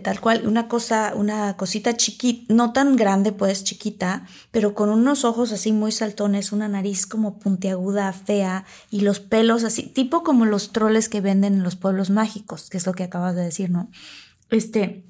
[0.02, 5.24] tal cual, una cosa, una cosita chiquita, no tan grande, pues chiquita, pero con unos
[5.24, 10.44] ojos así muy saltones, una nariz como puntiaguda, fea, y los pelos así, tipo como
[10.44, 13.70] los troles que venden en los pueblos mágicos, que es lo que acabas de decir,
[13.70, 13.88] ¿no?
[14.50, 15.02] Este,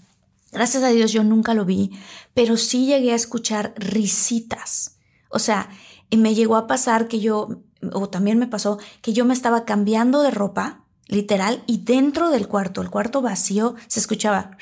[0.52, 1.90] Gracias a Dios yo nunca lo vi,
[2.32, 4.96] pero sí llegué a escuchar risitas.
[5.28, 5.68] O sea,
[6.10, 7.60] me llegó a pasar que yo,
[7.92, 12.48] o también me pasó, que yo me estaba cambiando de ropa, literal, y dentro del
[12.48, 14.56] cuarto, el cuarto vacío, se escuchaba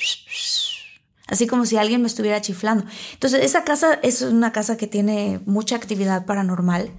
[1.27, 2.85] así como si alguien me estuviera chiflando.
[3.13, 6.91] Entonces, esa casa es una casa que tiene mucha actividad paranormal,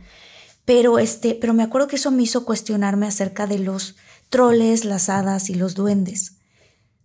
[0.66, 3.96] pero este, pero me acuerdo que eso me hizo cuestionarme acerca de los
[4.30, 6.38] troles, las hadas y los duendes.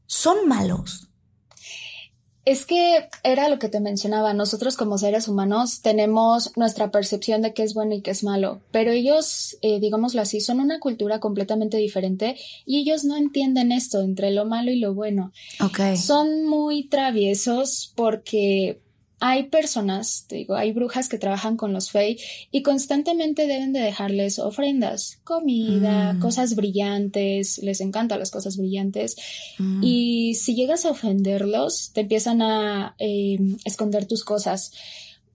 [0.07, 1.10] ¿Son malos?
[2.44, 7.53] Es que era lo que te mencionaba, nosotros como seres humanos tenemos nuestra percepción de
[7.53, 11.20] qué es bueno y qué es malo, pero ellos, eh, digámoslo así, son una cultura
[11.20, 15.33] completamente diferente y ellos no entienden esto entre lo malo y lo bueno.
[15.61, 15.96] Okay.
[15.98, 18.81] Son muy traviesos porque
[19.20, 22.18] hay personas, te digo, hay brujas que trabajan con los fey
[22.50, 26.20] y constantemente deben de dejarles ofrendas, comida, mm.
[26.20, 29.16] cosas brillantes, les encantan las cosas brillantes.
[29.59, 29.83] Mm.
[29.85, 34.72] Y si llegas a ofenderlos, te empiezan a em, esconder tus cosas.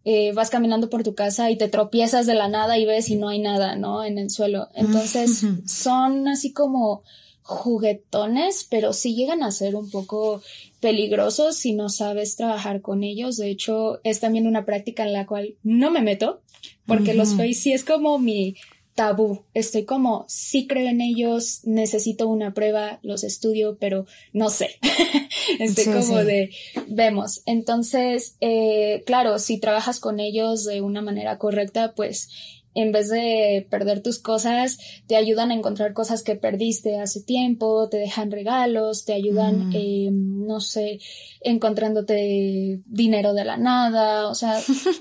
[0.04, 3.16] Eh, vas caminando por tu casa y te tropiezas de la nada y ves y
[3.16, 4.04] no hay nada, ¿no?
[4.04, 4.68] En el suelo.
[4.74, 7.04] Entonces, son así como
[7.46, 10.42] juguetones, pero sí llegan a ser un poco
[10.86, 13.38] peligrosos si no sabes trabajar con ellos.
[13.38, 16.44] De hecho, es también una práctica en la cual no me meto,
[16.86, 18.56] porque los face sí es como mi
[18.94, 19.46] tabú.
[19.56, 24.76] Estoy como, sí creo en ellos, necesito una prueba, los estudio, pero no sé.
[25.60, 26.52] Estoy como de,
[26.88, 27.42] vemos.
[27.48, 32.30] Entonces, eh, claro, si trabajas con ellos de una manera correcta, pues
[32.76, 37.90] en vez de perder tus cosas, te ayudan a encontrar cosas que perdiste hace tiempo,
[37.90, 41.00] te dejan regalos, te ayudan, eh, no sé,
[41.42, 44.60] encontrándote dinero de la nada, o sea,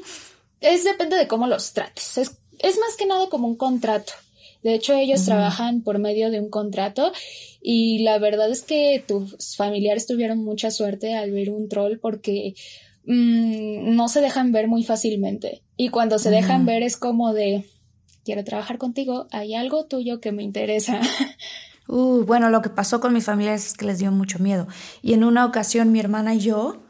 [0.61, 2.17] es depende de cómo los trates.
[2.19, 4.13] Es, es más que nada como un contrato.
[4.63, 7.13] De hecho, ellos trabajan por medio de un contrato
[7.61, 12.55] y la verdad es que tus familiares tuvieron mucha suerte al ver un troll porque
[13.07, 15.63] Mm, no se dejan ver muy fácilmente.
[15.77, 17.69] Y cuando se dejan ver es como de,
[18.25, 21.01] quiero trabajar contigo, hay algo tuyo que me interesa.
[21.87, 24.67] Uh, bueno, lo que pasó con mis familiares es que les dio mucho miedo.
[25.03, 26.83] Y en una ocasión mi hermana y yo,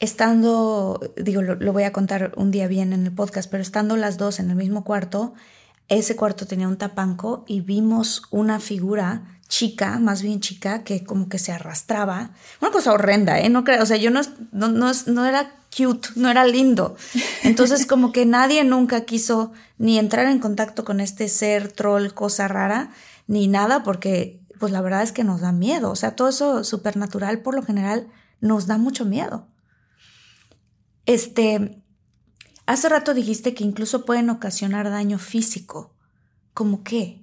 [0.00, 4.16] estando, digo, lo, voy a contar un día bien en el podcast, pero estando las
[4.16, 5.34] dos en el mismo cuarto,
[5.88, 11.28] ese cuarto tenía un tapanco y vimos una figura chica, más bien chica, que como
[11.28, 12.30] que se arrastraba.
[12.62, 13.50] Una cosa horrenda, ¿eh?
[13.50, 16.96] No creo, o sea, yo no, no, no, era cute, no era lindo.
[17.42, 22.48] Entonces como que nadie nunca quiso ni entrar en contacto con este ser, troll, cosa
[22.48, 22.92] rara,
[23.26, 25.90] ni nada, porque pues la verdad es que nos da miedo.
[25.90, 28.06] O sea, todo eso supernatural por lo general
[28.40, 29.48] nos da mucho miedo.
[31.06, 31.82] este,
[32.66, 35.92] hace rato dijiste que incluso pueden ocasionar daño físico.
[36.54, 37.19] ¿Cómo qué?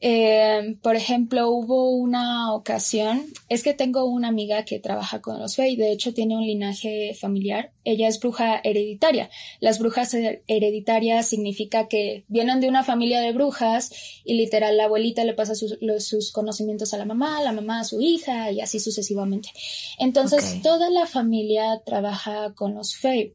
[0.00, 5.56] Eh, por ejemplo, hubo una ocasión, es que tengo una amiga que trabaja con los
[5.56, 9.28] Fey, de hecho tiene un linaje familiar, ella es bruja hereditaria.
[9.60, 13.90] Las brujas hereditarias significa que vienen de una familia de brujas
[14.24, 17.84] y literal la abuelita le pasa sus, sus conocimientos a la mamá, la mamá a
[17.84, 19.50] su hija y así sucesivamente.
[19.98, 23.34] Entonces toda la familia trabaja con los Fey.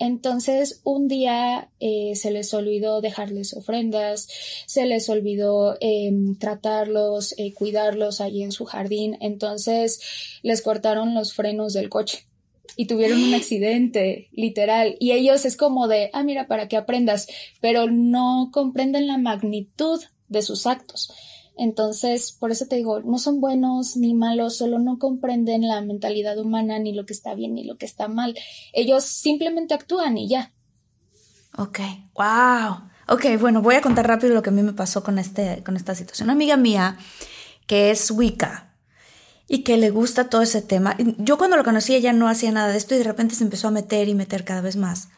[0.00, 4.28] Entonces, un día eh, se les olvidó dejarles ofrendas,
[4.66, 9.18] se les olvidó em, tratarlos, eh, cuidarlos allí en su jardín.
[9.20, 10.00] Entonces,
[10.42, 12.26] les cortaron los frenos del coche
[12.76, 14.96] y tuvieron un accidente, literal.
[15.00, 17.28] Y ellos es como de, ah, mira, para que aprendas,
[17.60, 21.12] pero no comprenden la magnitud de sus actos.
[21.60, 26.38] Entonces, por eso te digo, no son buenos ni malos, solo no comprenden la mentalidad
[26.38, 28.34] humana, ni lo que está bien, ni lo que está mal.
[28.72, 30.54] Ellos simplemente actúan y ya.
[31.58, 31.80] Ok,
[32.14, 32.88] wow.
[33.08, 35.76] Ok, bueno, voy a contar rápido lo que a mí me pasó con, este, con
[35.76, 36.28] esta situación.
[36.28, 36.96] Una amiga mía
[37.66, 38.74] que es Wicca
[39.46, 40.96] y que le gusta todo ese tema.
[41.18, 43.68] Yo cuando lo conocí ella no hacía nada de esto y de repente se empezó
[43.68, 45.10] a meter y meter cada vez más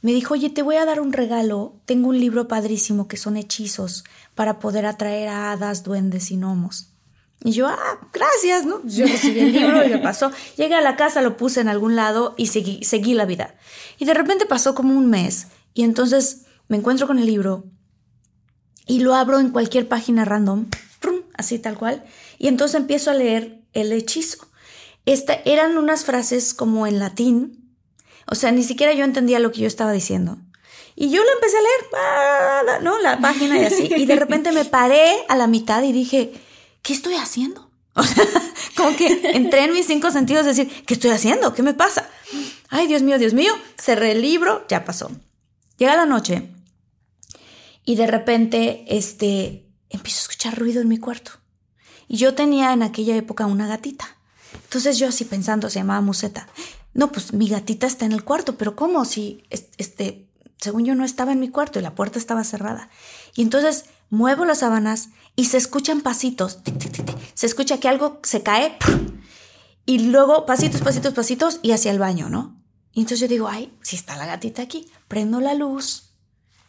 [0.00, 1.80] me dijo, oye, te voy a dar un regalo.
[1.84, 6.92] Tengo un libro padrísimo que son hechizos para poder atraer a hadas, duendes y gnomos.
[7.44, 8.80] Y yo, ah, gracias, ¿no?
[8.84, 10.30] Yo recibí el libro y me pasó.
[10.56, 13.54] Llegué a la casa, lo puse en algún lado y seguí, seguí la vida.
[13.98, 17.64] Y de repente pasó como un mes y entonces me encuentro con el libro
[18.86, 20.66] y lo abro en cualquier página random,
[21.34, 22.04] así tal cual,
[22.38, 24.48] y entonces empiezo a leer el hechizo.
[25.06, 27.57] Esta, eran unas frases como en latín,
[28.30, 30.38] o sea, ni siquiera yo entendía lo que yo estaba diciendo.
[30.94, 32.98] Y yo lo empecé a leer, ¿no?
[32.98, 33.88] La página y así.
[33.96, 36.32] Y de repente me paré a la mitad y dije,
[36.82, 37.70] ¿qué estoy haciendo?
[37.94, 38.24] O sea,
[38.76, 41.54] como que entré en mis cinco sentidos a decir, ¿qué estoy haciendo?
[41.54, 42.08] ¿Qué me pasa?
[42.68, 43.52] Ay, Dios mío, Dios mío.
[43.78, 45.10] Cerré el libro, ya pasó.
[45.78, 46.48] Llega la noche
[47.84, 51.30] y de repente, este, empiezo a escuchar ruido en mi cuarto.
[52.08, 54.16] Y yo tenía en aquella época una gatita.
[54.64, 56.48] Entonces yo así pensando, se llamaba Museta
[56.98, 59.04] no, pues mi gatita está en el cuarto, pero ¿cómo?
[59.04, 62.90] Si, este, según yo no estaba en mi cuarto y la puerta estaba cerrada.
[63.36, 66.58] Y entonces muevo las sábanas y se escuchan pasitos.
[67.34, 68.76] se escucha que algo se cae
[69.86, 72.60] y luego pasitos, pasitos, pasitos y hacia el baño, ¿no?
[72.92, 76.14] Y entonces yo digo, ay, si está la gatita aquí, prendo la luz,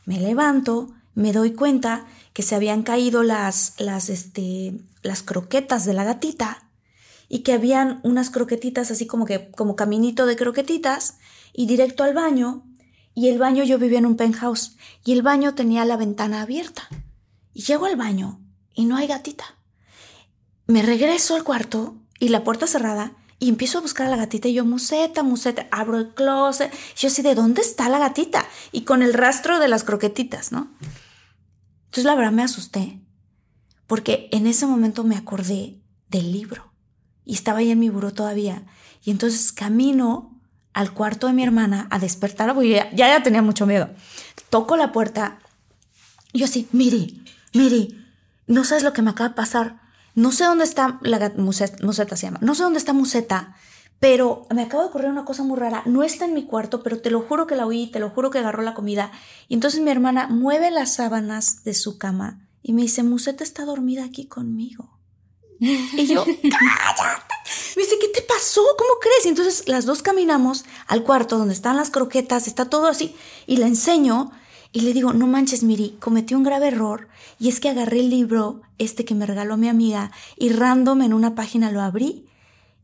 [0.05, 5.95] me levanto, me doy cuenta que se habían caído las, las, este, las croquetas de
[5.95, 6.68] la gatita
[7.29, 11.19] y que habían unas croquetitas así como que como caminito de croquetitas
[11.53, 12.65] y directo al baño
[13.13, 16.89] y el baño yo vivía en un penthouse y el baño tenía la ventana abierta
[17.53, 18.41] y llego al baño
[18.73, 19.45] y no hay gatita.
[20.65, 24.47] Me regreso al cuarto y la puerta cerrada y empiezo a buscar a la gatita
[24.47, 26.71] y yo, museta, museta, abro el closet.
[26.97, 28.45] yo así, ¿de dónde está la gatita?
[28.71, 30.71] Y con el rastro de las croquetitas, ¿no?
[31.85, 32.99] Entonces la verdad me asusté
[33.87, 36.68] porque en ese momento me acordé del libro
[37.29, 38.63] y estaba ahí en mi buró todavía.
[39.05, 40.35] Y entonces camino
[40.73, 43.87] al cuarto de mi hermana a despertarla porque ya, ya, tenía mucho miedo.
[44.49, 45.37] Toco la puerta
[46.33, 48.03] y yo así, Miri, Miri,
[48.47, 49.79] no sabes lo que me acaba de pasar.
[50.15, 52.39] No sé dónde está la museta, se llama.
[52.41, 53.55] No sé dónde está Museta,
[53.99, 55.83] pero me acaba de ocurrir una cosa muy rara.
[55.85, 58.31] No está en mi cuarto, pero te lo juro que la oí, te lo juro
[58.31, 59.11] que agarró la comida.
[59.47, 63.65] Y entonces mi hermana mueve las sábanas de su cama y me dice, Museta está
[63.65, 64.98] dormida aquí conmigo.
[65.59, 67.23] Y yo, cállate.
[67.75, 68.61] Me dice, ¿qué te pasó?
[68.77, 69.25] ¿Cómo crees?
[69.25, 73.15] Y entonces las dos caminamos al cuarto donde están las croquetas, está todo así,
[73.47, 74.31] y le enseño
[74.71, 77.07] y le digo, no manches, Miri, cometí un grave error
[77.39, 81.13] y es que agarré el libro, este que me regaló mi amiga, y random en
[81.13, 82.27] una página lo abrí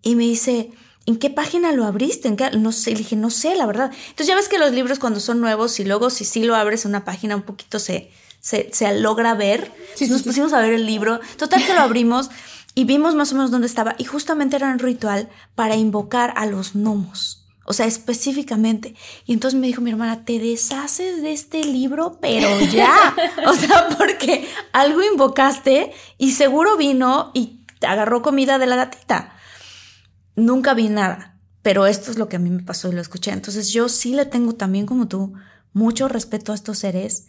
[0.02, 0.72] y me dice,
[1.06, 2.28] ¿en qué página lo abriste?
[2.28, 2.52] ¿En qué?
[2.52, 3.92] No sé, le dije, no sé, la verdad.
[3.92, 6.86] Entonces ya ves que los libros cuando son nuevos y luego si sí lo abres
[6.86, 9.72] en una página un poquito se, se, se logra ver.
[10.10, 11.20] Nos pusimos a ver el libro.
[11.38, 12.30] Total que lo abrimos
[12.76, 16.46] y vimos más o menos dónde estaba y justamente era un ritual para invocar a
[16.46, 17.42] los gnomos.
[17.68, 18.94] O sea, específicamente.
[19.26, 23.16] Y entonces me dijo mi hermana, te deshaces de este libro, pero ya.
[23.48, 29.34] o sea, porque algo invocaste y seguro vino y agarró comida de la gatita.
[30.36, 33.32] Nunca vi nada, pero esto es lo que a mí me pasó y lo escuché.
[33.32, 35.34] Entonces yo sí le tengo también como tú
[35.74, 37.28] mucho respeto a estos seres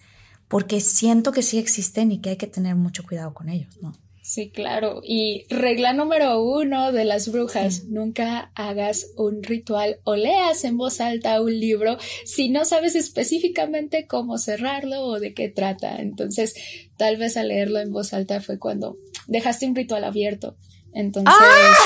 [0.48, 3.94] porque siento que sí existen y que hay que tener mucho cuidado con ellos, ¿no?
[4.26, 5.02] Sí, claro.
[5.04, 11.00] Y regla número uno de las brujas, nunca hagas un ritual o leas en voz
[11.00, 15.98] alta un libro si no sabes específicamente cómo cerrarlo o de qué trata.
[15.98, 16.56] Entonces,
[16.96, 18.96] tal vez al leerlo en voz alta fue cuando
[19.28, 20.56] dejaste un ritual abierto.
[20.92, 21.76] Entonces, ¡Ah!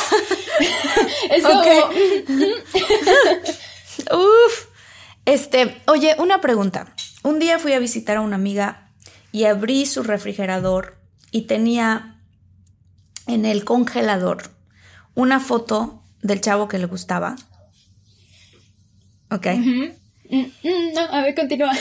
[1.36, 1.62] es como...
[4.18, 4.68] Uf.
[5.26, 6.94] Este, oye, una pregunta.
[7.22, 8.94] Un día fui a visitar a una amiga
[9.30, 10.96] y abrí su refrigerador
[11.32, 12.16] y tenía
[13.34, 14.50] en el congelador
[15.14, 17.36] una foto del chavo que le gustaba.
[19.30, 19.46] Ok.
[19.46, 19.84] Mm,
[20.30, 21.72] mm, no, a ver, continúa.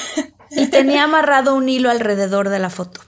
[0.52, 3.02] y tenía amarrado un hilo alrededor de la foto.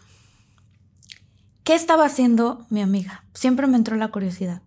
[1.63, 3.23] ¿Qué estaba haciendo mi amiga?
[3.33, 4.61] Siempre me entró la curiosidad.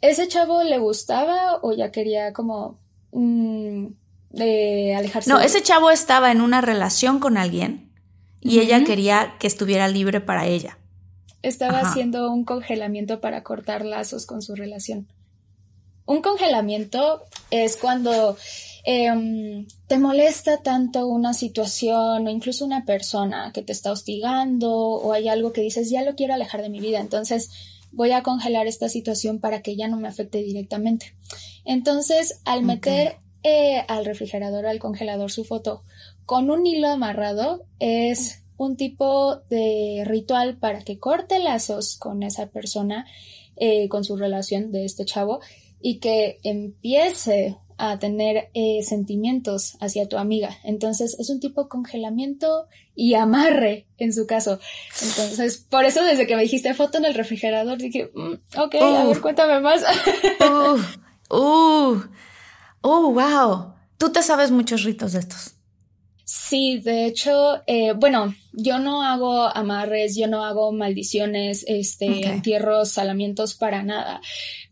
[0.00, 2.80] ¿Ese chavo le gustaba o ya quería como
[3.12, 3.86] mm,
[4.30, 5.30] de alejarse?
[5.30, 7.92] No, ese chavo estaba en una relación con alguien
[8.40, 10.78] y ella quería que estuviera libre para ella.
[11.42, 15.08] Estaba haciendo un congelamiento para cortar lazos con su relación.
[16.06, 18.36] Un congelamiento es cuando
[18.84, 25.12] Em, te molesta tanto una situación o incluso una persona que te está hostigando o
[25.12, 27.50] hay algo que dices, ya lo quiero alejar de mi vida, entonces
[27.92, 31.14] voy a congelar esta situación para que ya no me afecte directamente.
[31.64, 35.84] Entonces, al meter eh, al refrigerador, al congelador su foto
[36.24, 42.46] con un hilo amarrado, es un tipo de ritual para que corte lazos con esa
[42.46, 43.06] persona,
[43.56, 45.40] eh, con su relación de este chavo
[45.80, 50.56] y que empiece a tener eh, sentimientos hacia tu amiga.
[50.62, 54.60] Entonces es un tipo de congelamiento y amarre en su caso.
[55.02, 59.04] Entonces, por eso desde que me dijiste foto en el refrigerador, dije, mm, ok, a
[59.04, 59.82] ver, cuéntame más.
[60.40, 62.02] uh, uh,
[62.82, 63.74] uh, wow.
[63.98, 65.56] Tú te sabes muchos ritos de estos.
[66.24, 72.90] Sí, de hecho, eh, bueno, yo no hago amarres, yo no hago maldiciones, este, entierros,
[72.90, 74.20] salamientos para nada.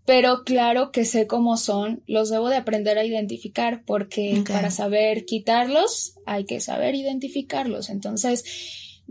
[0.04, 5.24] Pero claro que sé cómo son, los debo de aprender a identificar porque para saber
[5.24, 7.90] quitarlos hay que saber identificarlos.
[7.90, 8.44] Entonces,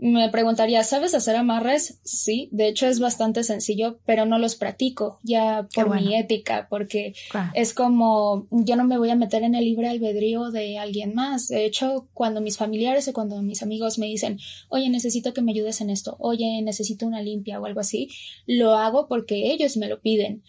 [0.00, 2.00] me preguntaría, ¿sabes hacer amarres?
[2.04, 7.14] Sí, de hecho es bastante sencillo, pero no los practico ya por mi ética, porque
[7.52, 11.48] es como, yo no me voy a meter en el libre albedrío de alguien más.
[11.48, 14.38] De hecho, cuando mis familiares o cuando mis amigos me dicen,
[14.70, 18.08] oye, necesito que me ayudes en esto, oye, necesito una limpia o algo así,
[18.46, 20.42] lo hago porque ellos me lo piden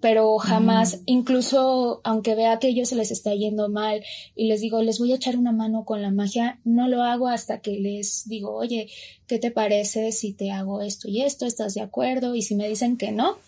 [0.00, 4.82] pero jamás, incluso aunque vea que ellos se les está yendo mal y les digo,
[4.82, 8.28] les voy a echar una mano con la magia, no lo hago hasta que les
[8.28, 8.88] digo, oye,
[9.26, 11.46] ¿qué te parece si te hago esto y esto?
[11.46, 12.34] ¿Estás de acuerdo?
[12.34, 13.38] Y si me dicen que no,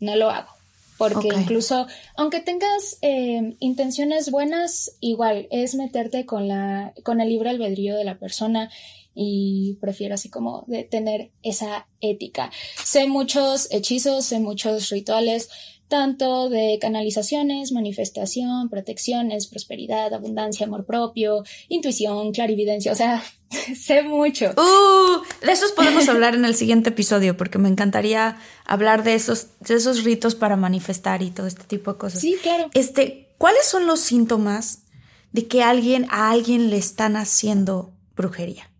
[0.00, 0.50] no lo hago.
[0.98, 7.50] Porque incluso, aunque tengas eh, intenciones buenas, igual es meterte con la, con el libre
[7.50, 8.70] albedrío de la persona
[9.14, 12.50] y prefiero así como de tener esa ética.
[12.84, 15.48] Sé muchos hechizos, sé muchos rituales,
[15.92, 23.22] tanto de canalizaciones, manifestación, protecciones, prosperidad, abundancia, amor propio, intuición, clarividencia, o sea,
[23.78, 24.54] sé mucho.
[24.56, 29.48] Uh, de esos podemos hablar en el siguiente episodio porque me encantaría hablar de esos,
[29.60, 32.20] de esos ritos para manifestar y todo este tipo de cosas.
[32.22, 32.70] Sí, claro.
[32.72, 34.84] Este, ¿cuáles son los síntomas
[35.32, 38.71] de que alguien a alguien le están haciendo brujería?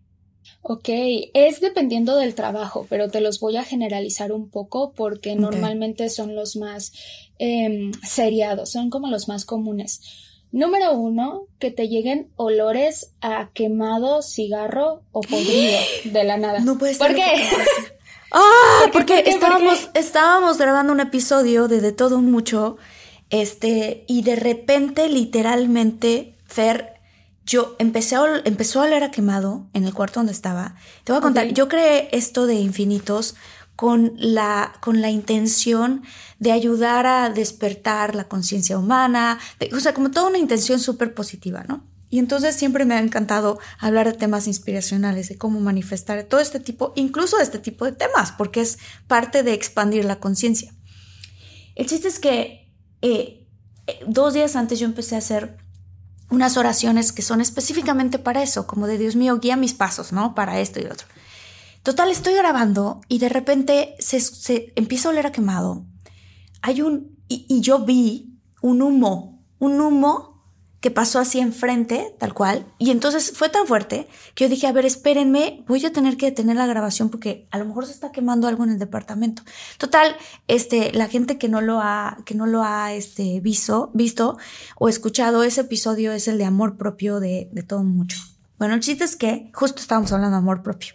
[0.65, 0.87] Ok,
[1.33, 6.35] es dependiendo del trabajo, pero te los voy a generalizar un poco porque normalmente son
[6.35, 6.93] los más
[7.37, 9.99] eh, seriados, son como los más comunes.
[10.53, 16.61] Número uno, que te lleguen olores a quemado, cigarro o podrido de la nada.
[16.61, 17.07] No puede ser.
[17.07, 17.23] ¿Por qué?
[18.35, 22.77] Ah, porque estábamos, estábamos grabando un episodio de De Todo Un Mucho,
[23.29, 26.92] este, y de repente, literalmente, Fer
[27.45, 30.75] yo empecé a, empezó a oler a quemado en el cuarto donde estaba.
[31.03, 33.35] Te voy a contar, yo creé esto de infinitos
[33.75, 36.03] con la, con la intención
[36.39, 39.39] de ayudar a despertar la conciencia humana,
[39.73, 41.83] o sea, como toda una intención súper positiva, ¿no?
[42.09, 46.59] Y entonces siempre me ha encantado hablar de temas inspiracionales, de cómo manifestar todo este
[46.59, 48.77] tipo, incluso de este tipo de temas, porque es
[49.07, 50.75] parte de expandir la conciencia.
[51.73, 52.71] El chiste es que
[53.01, 53.47] eh,
[53.87, 55.57] eh, dos días antes yo empecé a hacer
[56.33, 60.33] unas oraciones que son específicamente para eso, como de Dios mío, guía mis pasos, ¿no?
[60.33, 61.07] Para esto y otro.
[61.83, 65.85] Total, estoy grabando y de repente se, empieza a oler a quemado.
[66.61, 70.32] Hay un, y yo vi un humo, un humo
[70.83, 72.65] que pasó así enfrente, tal cual.
[72.77, 76.25] Y entonces fue tan fuerte que yo dije, a ver, espérenme, voy a tener que
[76.25, 79.43] detener la grabación porque a lo mejor se está quemando algo en el departamento.
[79.77, 80.13] Total,
[80.49, 84.37] este, la gente que no lo ha, que no lo ha, este, visto, visto
[84.77, 88.17] o escuchado, ese episodio es el de amor propio de, de todo mucho.
[88.59, 90.91] Bueno, el chiste es que justo estábamos hablando de amor propio.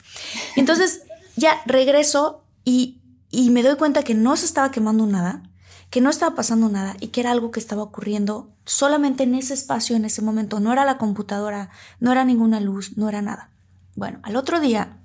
[0.54, 1.00] Entonces
[1.34, 5.47] ya regreso y, y me doy cuenta que no se estaba quemando nada
[5.90, 9.54] que no estaba pasando nada y que era algo que estaba ocurriendo solamente en ese
[9.54, 10.60] espacio, en ese momento.
[10.60, 11.70] No era la computadora,
[12.00, 13.50] no era ninguna luz, no era nada.
[13.96, 14.98] Bueno, al otro día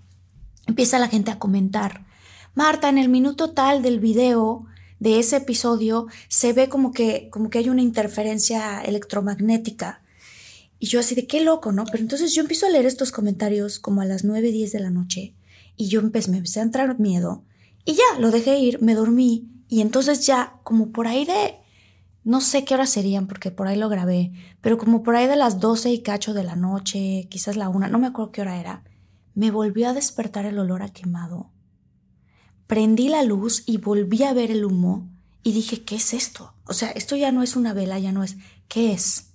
[0.68, 2.06] empieza la gente a comentar.
[2.54, 4.66] Marta, en el minuto tal del video
[5.00, 10.02] de ese episodio se ve como que, como que hay una interferencia electromagnética
[10.80, 11.86] Y yo así de qué loco, ¿no?
[11.86, 14.90] Pero entonces yo empiezo a leer estos comentarios como a las 9, 10 de la
[14.90, 15.34] noche
[15.76, 17.44] y yo empecé, me empecé a entrar miedo
[17.86, 21.56] y ya, lo dejé ir, me dormí y entonces ya como por ahí de,
[22.24, 25.36] no sé qué horas serían porque por ahí lo grabé, pero como por ahí de
[25.36, 28.60] las 12 y cacho de la noche, quizás la una, no me acuerdo qué hora
[28.60, 28.84] era,
[29.34, 31.50] me volvió a despertar el olor a quemado.
[32.68, 35.10] Prendí la luz y volví a ver el humo
[35.42, 36.54] y dije, ¿qué es esto?
[36.66, 39.32] O sea, esto ya no es una vela, ya no es, ¿qué es?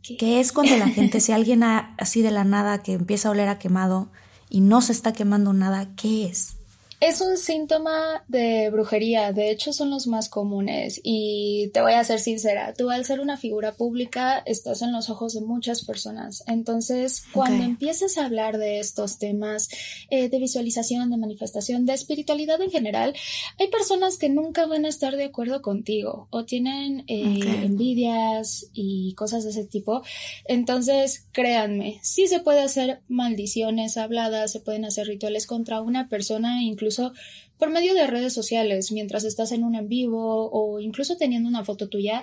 [0.00, 3.48] ¿Qué es cuando la gente, si alguien así de la nada que empieza a oler
[3.50, 4.10] a quemado
[4.48, 6.56] y no se está quemando nada, ¿qué es?
[6.98, 12.02] Es un síntoma de brujería, de hecho son los más comunes y te voy a
[12.04, 16.42] ser sincera, tú al ser una figura pública estás en los ojos de muchas personas,
[16.46, 19.68] entonces cuando empieces a hablar de estos temas
[20.08, 23.14] eh, de visualización, de manifestación, de espiritualidad en general,
[23.58, 29.12] hay personas que nunca van a estar de acuerdo contigo o tienen eh, envidias y
[29.16, 30.02] cosas de ese tipo,
[30.46, 36.62] entonces créanme, sí se puede hacer maldiciones habladas, se pueden hacer rituales contra una persona,
[36.62, 37.12] incluso incluso
[37.58, 41.64] por medio de redes sociales, mientras estás en un en vivo o incluso teniendo una
[41.64, 42.22] foto tuya,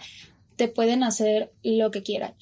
[0.56, 2.36] te pueden hacer lo que quieran.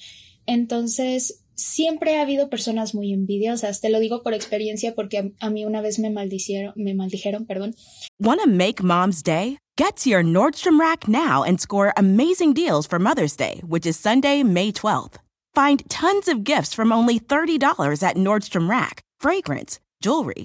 [0.46, 3.80] Entonces, siempre ha habido personas muy envidiosas.
[3.80, 7.74] Te lo digo por experiencia porque a, mí una vez me maldicieron, me maldijeron, perdón.
[8.20, 9.58] Wanna make mom's day?
[9.76, 13.98] Get to your Nordstrom Rack now and score amazing deals for Mother's Day, which is
[13.98, 15.14] Sunday, May 12th.
[15.54, 17.58] Find tons of gifts from only $30
[18.02, 19.02] at Nordstrom Rack.
[19.18, 20.44] Fragrance, jewelry,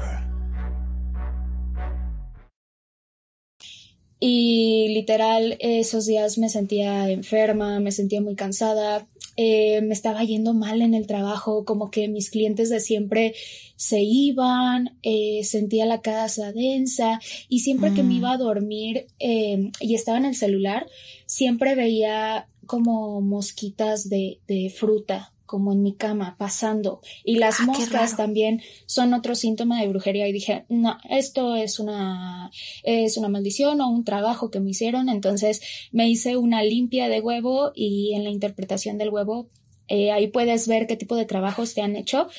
[4.23, 10.53] Y literal, esos días me sentía enferma, me sentía muy cansada, eh, me estaba yendo
[10.53, 13.33] mal en el trabajo, como que mis clientes de siempre
[13.77, 17.19] se iban, eh, sentía la casa densa
[17.49, 20.85] y siempre que me iba a dormir eh, y estaba en el celular,
[21.25, 27.01] siempre veía como mosquitas de, de fruta como en mi cama pasando.
[27.25, 30.29] Y las ah, moscas también son otro síntoma de brujería.
[30.29, 32.49] Y dije no esto es una
[32.83, 37.19] es una maldición o un trabajo que me hicieron entonces me hice una limpia de
[37.19, 39.49] huevo y en la interpretación del huevo
[39.89, 42.29] eh, ahí puedes ver qué tipo de trabajos te han hecho.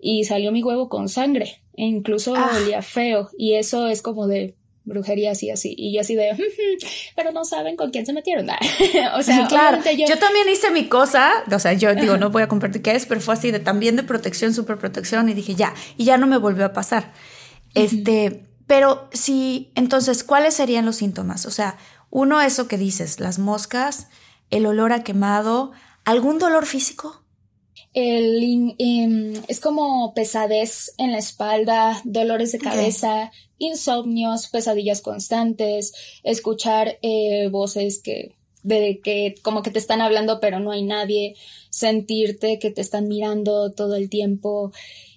[0.00, 2.52] Y salió mi huevo con sangre e incluso ah.
[2.56, 3.28] olía feo.
[3.36, 5.74] Y eso es como de brujería así, así.
[5.76, 6.36] Y yo así de,
[7.16, 8.48] pero no saben con quién se metieron.
[9.14, 9.78] o sea, claro.
[9.84, 10.18] Yo...
[10.18, 13.20] también hice mi cosa, o sea, yo digo, no voy a compartir qué es, pero
[13.20, 16.36] fue así de también de protección, super protección, y dije, ya, y ya no me
[16.36, 17.12] volvió a pasar.
[17.74, 21.46] Este, pero sí, entonces, ¿cuáles serían los síntomas?
[21.46, 21.76] O sea,
[22.10, 24.08] uno, eso que dices, las moscas,
[24.50, 25.72] el olor a quemado,
[26.04, 27.21] ¿algún dolor físico?
[27.94, 36.98] El, em, es como pesadez en la espalda, dolores de cabeza, insomnios, pesadillas constantes, escuchar
[37.02, 41.34] eh, voces que de que como que te están hablando pero no hay nadie,
[41.70, 44.72] sentirte que te están mirando todo el tiempo.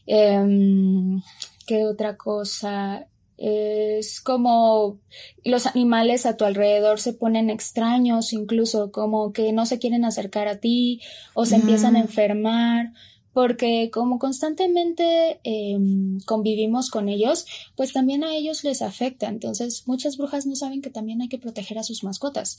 [0.08, 1.22] Em,
[1.66, 3.08] ¿Qué otra cosa?
[3.38, 5.00] Es como
[5.44, 10.48] los animales a tu alrededor se ponen extraños, incluso como que no se quieren acercar
[10.48, 11.02] a ti
[11.34, 12.94] o se empiezan a enfermar
[13.36, 19.28] porque como constantemente em, convivimos con ellos, pues también a ellos les afecta.
[19.28, 22.58] Entonces, muchas brujas no saben que también hay que proteger a sus mascotas.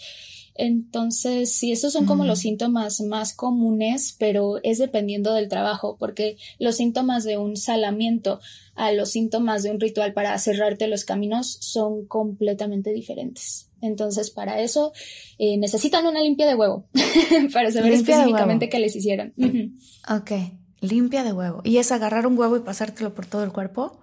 [0.54, 2.42] Entonces, sí, estos son como los mm.
[2.42, 8.38] síntomas más comunes, pero es dependiendo del trabajo, porque los síntomas de un salamiento
[8.74, 13.70] a los síntomas de un ritual para cerrarte los caminos son completamente diferentes.
[13.80, 14.92] Entonces, para eso
[15.38, 16.84] eh, necesitan una limpia de huevo,
[17.54, 19.32] para saber específicamente qué les hicieron.
[20.06, 20.32] Ok.
[20.80, 21.60] Limpia de huevo.
[21.64, 23.96] ¿Y es agarrar un huevo y pasártelo por todo el cuerpo?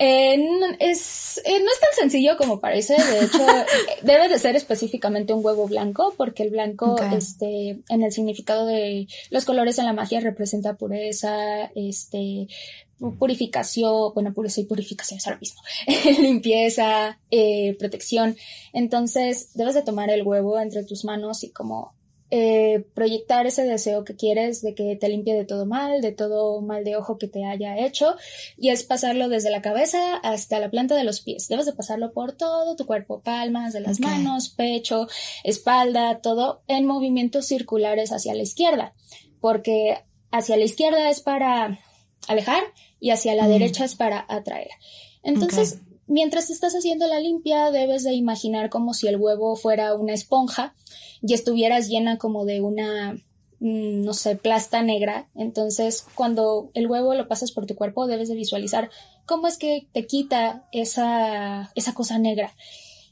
[0.00, 2.94] Eh, no, es, eh, no es tan sencillo como parece.
[2.94, 3.44] De hecho,
[4.02, 9.08] debe de ser específicamente un huevo blanco, porque el blanco, este, en el significado de
[9.30, 12.46] los colores en la magia representa pureza, este,
[13.18, 15.62] purificación, bueno, pureza y purificación es ahora mismo,
[16.20, 18.36] limpieza, eh, protección.
[18.72, 21.97] Entonces, debes de tomar el huevo entre tus manos y como
[22.30, 26.60] eh, proyectar ese deseo que quieres de que te limpie de todo mal, de todo
[26.60, 28.16] mal de ojo que te haya hecho,
[28.56, 31.48] y es pasarlo desde la cabeza hasta la planta de los pies.
[31.48, 35.08] Debes de pasarlo por todo tu cuerpo, palmas de las manos, pecho,
[35.42, 38.94] espalda, todo en movimientos circulares hacia la izquierda,
[39.40, 39.98] porque
[40.30, 41.78] hacia la izquierda es para
[42.26, 42.62] alejar
[43.00, 44.70] y hacia la derecha es para atraer.
[45.22, 50.14] Entonces, mientras estás haciendo la limpia, debes de imaginar como si el huevo fuera una
[50.14, 50.74] esponja
[51.22, 53.12] y estuvieras llena como de una,
[53.60, 55.28] mm, no sé, plasta negra.
[55.34, 58.90] Entonces, cuando el huevo lo pasas por tu cuerpo, debes de visualizar
[59.26, 62.54] cómo es que te quita esa, esa cosa negra.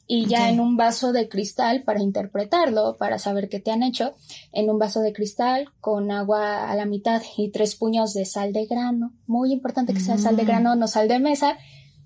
[0.08, 4.14] Y ya en un vaso de cristal para interpretarlo, para saber qué te han hecho,
[4.52, 8.52] en un vaso de cristal con agua a la mitad y tres puños de sal
[8.52, 9.12] de grano.
[9.26, 10.46] Muy importante que sea sal de mm.
[10.46, 11.58] grano, no sal de mesa.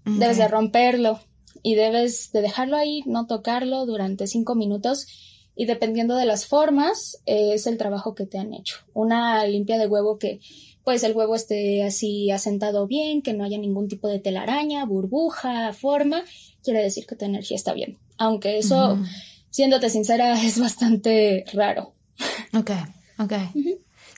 [0.04, 1.20] Debes de romperlo
[1.62, 5.06] y debes de dejarlo ahí, no tocarlo durante cinco minutos
[5.54, 8.76] y dependiendo de las formas es el trabajo que te han hecho.
[8.94, 10.40] Una limpia de huevo que
[10.84, 15.72] pues el huevo esté así asentado bien, que no haya ningún tipo de telaraña, burbuja,
[15.72, 16.22] forma,
[16.64, 17.98] quiere decir que tu energía está bien.
[18.16, 18.98] Aunque eso,
[19.50, 21.92] siéndote sincera, es bastante raro.
[22.54, 22.70] Ok,
[23.18, 23.32] ok.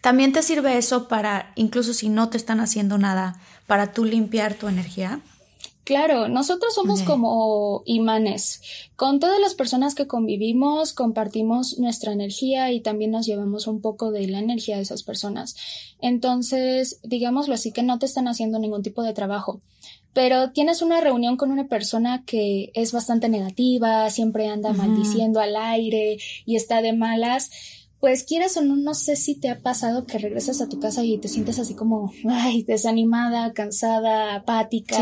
[0.01, 4.55] ¿También te sirve eso para, incluso si no te están haciendo nada, para tú limpiar
[4.55, 5.20] tu energía?
[5.85, 8.61] Claro, nosotros somos como imanes.
[8.95, 14.12] Con todas las personas que convivimos, compartimos nuestra energía y también nos llevamos un poco
[14.12, 15.57] de la energía de esas personas.
[16.01, 19.61] Entonces, digámoslo así, que no te están haciendo ningún tipo de trabajo.
[20.12, 25.57] Pero tienes una reunión con una persona que es bastante negativa, siempre anda maldiciendo al
[25.57, 27.51] aire y está de malas
[28.03, 31.05] pues quieras o no, no sé si te ha pasado que regresas a tu casa
[31.05, 34.99] y te sientes así como, ay, desanimada, cansada, apática.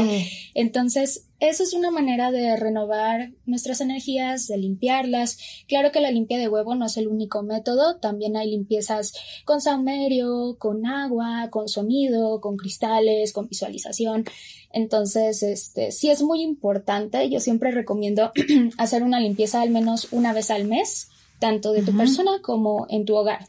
[0.53, 5.39] Entonces, eso es una manera de renovar nuestras energías, de limpiarlas.
[5.67, 9.15] Claro que la limpia de huevo no es el único método, también hay limpiezas
[9.47, 14.27] con saumerio, con agua, con sonido, con cristales, con visualización.
[14.75, 17.31] Entonces, este, sí es muy importante.
[17.31, 18.31] Yo siempre recomiendo
[18.77, 21.09] hacer una limpieza al menos una vez al mes
[21.41, 23.47] tanto de tu persona como en tu hogar.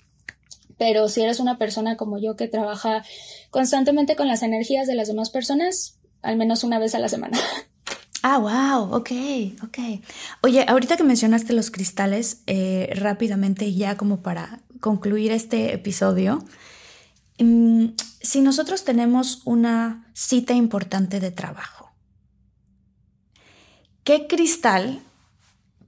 [0.78, 3.04] Pero si eres una persona como yo que trabaja
[3.52, 7.38] constantemente con las energías de las demás personas, al menos una vez a la semana.
[8.24, 9.12] Ah, wow, ok,
[9.64, 9.78] ok.
[10.44, 16.46] Oye, ahorita que mencionaste los cristales, eh, rápidamente ya como para concluir este episodio,
[17.40, 17.88] mm,
[18.22, 21.90] si nosotros tenemos una cita importante de trabajo,
[24.04, 25.02] ¿qué cristal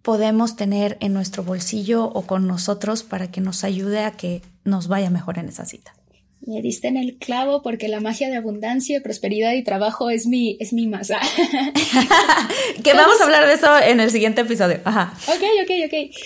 [0.04, 4.88] podemos tener en nuestro bolsillo o con nosotros para que nos ayude a que nos
[4.88, 5.96] vaya mejor en esa cita.
[6.46, 10.58] Me diste en el clavo porque la magia de abundancia, prosperidad y trabajo es mi,
[10.60, 11.20] es mi masa.
[12.84, 14.82] que vamos a hablar de eso en el siguiente episodio.
[14.84, 15.14] Ajá.
[15.28, 15.72] Ok, ok,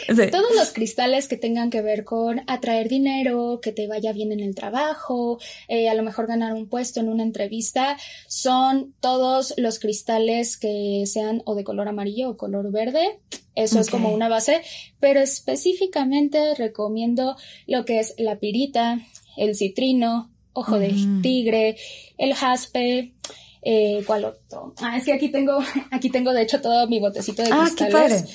[0.09, 0.31] ok.
[0.31, 4.39] Todos los cristales que tengan que ver con atraer dinero, que te vaya bien en
[4.39, 7.95] el trabajo, eh, a lo mejor ganar un puesto en una entrevista,
[8.27, 13.19] son todos los cristales que sean o de color amarillo o color verde.
[13.53, 14.61] Eso es como una base,
[14.99, 18.99] pero específicamente recomiendo lo que es la pirita,
[19.37, 21.77] el citrino, ojo de tigre,
[22.17, 23.13] el jaspe,
[23.61, 24.73] eh, ¿cuál otro?
[24.81, 25.59] Ah, es que aquí tengo,
[25.91, 28.25] aquí tengo de hecho todo mi botecito de ah, cristales.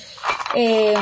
[0.55, 0.93] Eh,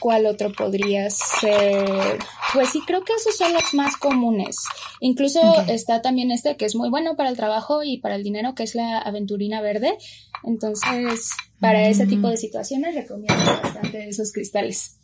[0.00, 2.18] ¿Cuál otro podría ser?
[2.54, 4.56] Pues sí, creo que esos son los más comunes.
[5.00, 8.54] Incluso está también este que es muy bueno para el trabajo y para el dinero,
[8.54, 9.98] que es la aventurina verde.
[10.44, 11.30] Entonces,
[11.60, 14.96] para ese tipo de situaciones recomiendo bastante esos cristales.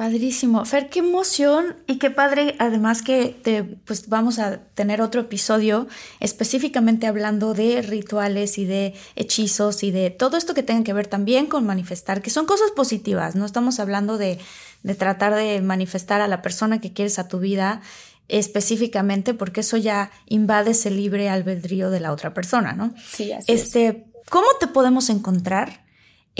[0.00, 0.64] Padrísimo.
[0.64, 5.88] Fer, qué emoción y qué padre, además que te, pues vamos a tener otro episodio
[6.20, 11.06] específicamente hablando de rituales y de hechizos y de todo esto que tenga que ver
[11.06, 14.38] también con manifestar, que son cosas positivas, no estamos hablando de,
[14.82, 17.82] de tratar de manifestar a la persona que quieres a tu vida
[18.28, 22.94] específicamente porque eso ya invade ese libre albedrío de la otra persona, ¿no?
[23.06, 25.79] Sí, así este, ¿Cómo te podemos encontrar?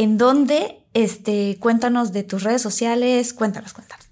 [0.00, 4.06] ¿En dónde este, cuéntanos de tus redes sociales, cuéntanos, cuéntanos.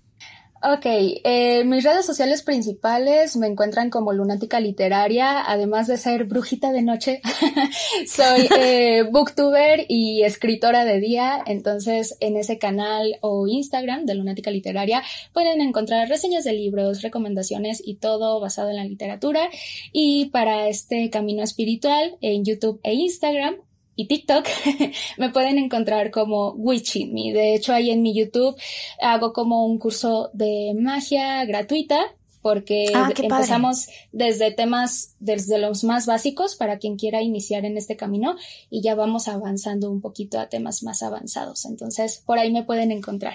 [0.61, 6.73] Ok, eh, mis redes sociales principales me encuentran como Lunática Literaria, además de ser brujita
[6.73, 7.23] de noche,
[8.07, 14.51] soy eh, booktuber y escritora de día, entonces en ese canal o Instagram de Lunática
[14.51, 19.49] Literaria pueden encontrar reseñas de libros, recomendaciones y todo basado en la literatura.
[19.91, 23.57] Y para este camino espiritual en YouTube e Instagram
[23.99, 24.47] y TikTok
[25.19, 27.33] me pueden encontrar como Witching Me.
[27.33, 28.57] De hecho, ahí en mi YouTube
[29.03, 31.99] hago como un curso de magia gratuita
[32.41, 37.97] porque ah, empezamos desde temas, desde los más básicos para quien quiera iniciar en este
[37.97, 38.37] camino
[38.71, 41.65] y ya vamos avanzando un poquito a temas más avanzados.
[41.65, 43.35] Entonces, por ahí me pueden encontrar.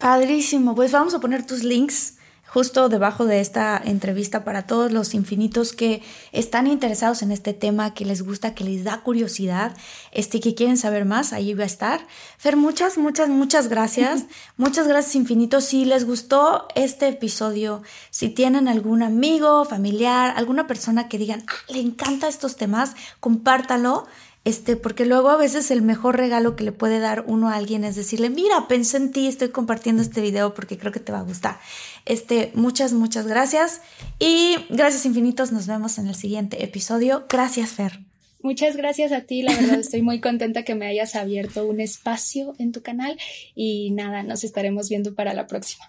[0.00, 0.74] Padrísimo.
[0.74, 2.16] Pues vamos a poner tus links
[2.54, 7.94] justo debajo de esta entrevista para todos los infinitos que están interesados en este tema,
[7.94, 9.76] que les gusta, que les da curiosidad,
[10.12, 12.06] este, que quieren saber más, ahí va a estar.
[12.38, 14.26] Fer, muchas, muchas, muchas gracias.
[14.56, 15.64] muchas gracias infinitos.
[15.64, 21.72] Si les gustó este episodio, si tienen algún amigo, familiar, alguna persona que digan, ah,
[21.72, 24.06] le encanta estos temas, compártalo
[24.44, 27.82] este, porque luego a veces el mejor regalo que le puede dar uno a alguien
[27.82, 31.20] es decirle, mira, pensé en ti, estoy compartiendo este video porque creo que te va
[31.20, 31.58] a gustar.
[32.04, 33.80] Este, muchas, muchas gracias
[34.18, 37.24] y gracias infinitos, nos vemos en el siguiente episodio.
[37.28, 38.00] Gracias, Fer.
[38.42, 42.54] Muchas gracias a ti, la verdad estoy muy contenta que me hayas abierto un espacio
[42.58, 43.18] en tu canal
[43.54, 45.88] y nada, nos estaremos viendo para la próxima.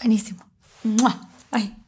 [0.00, 0.44] Buenísimo.
[1.50, 1.87] Bye.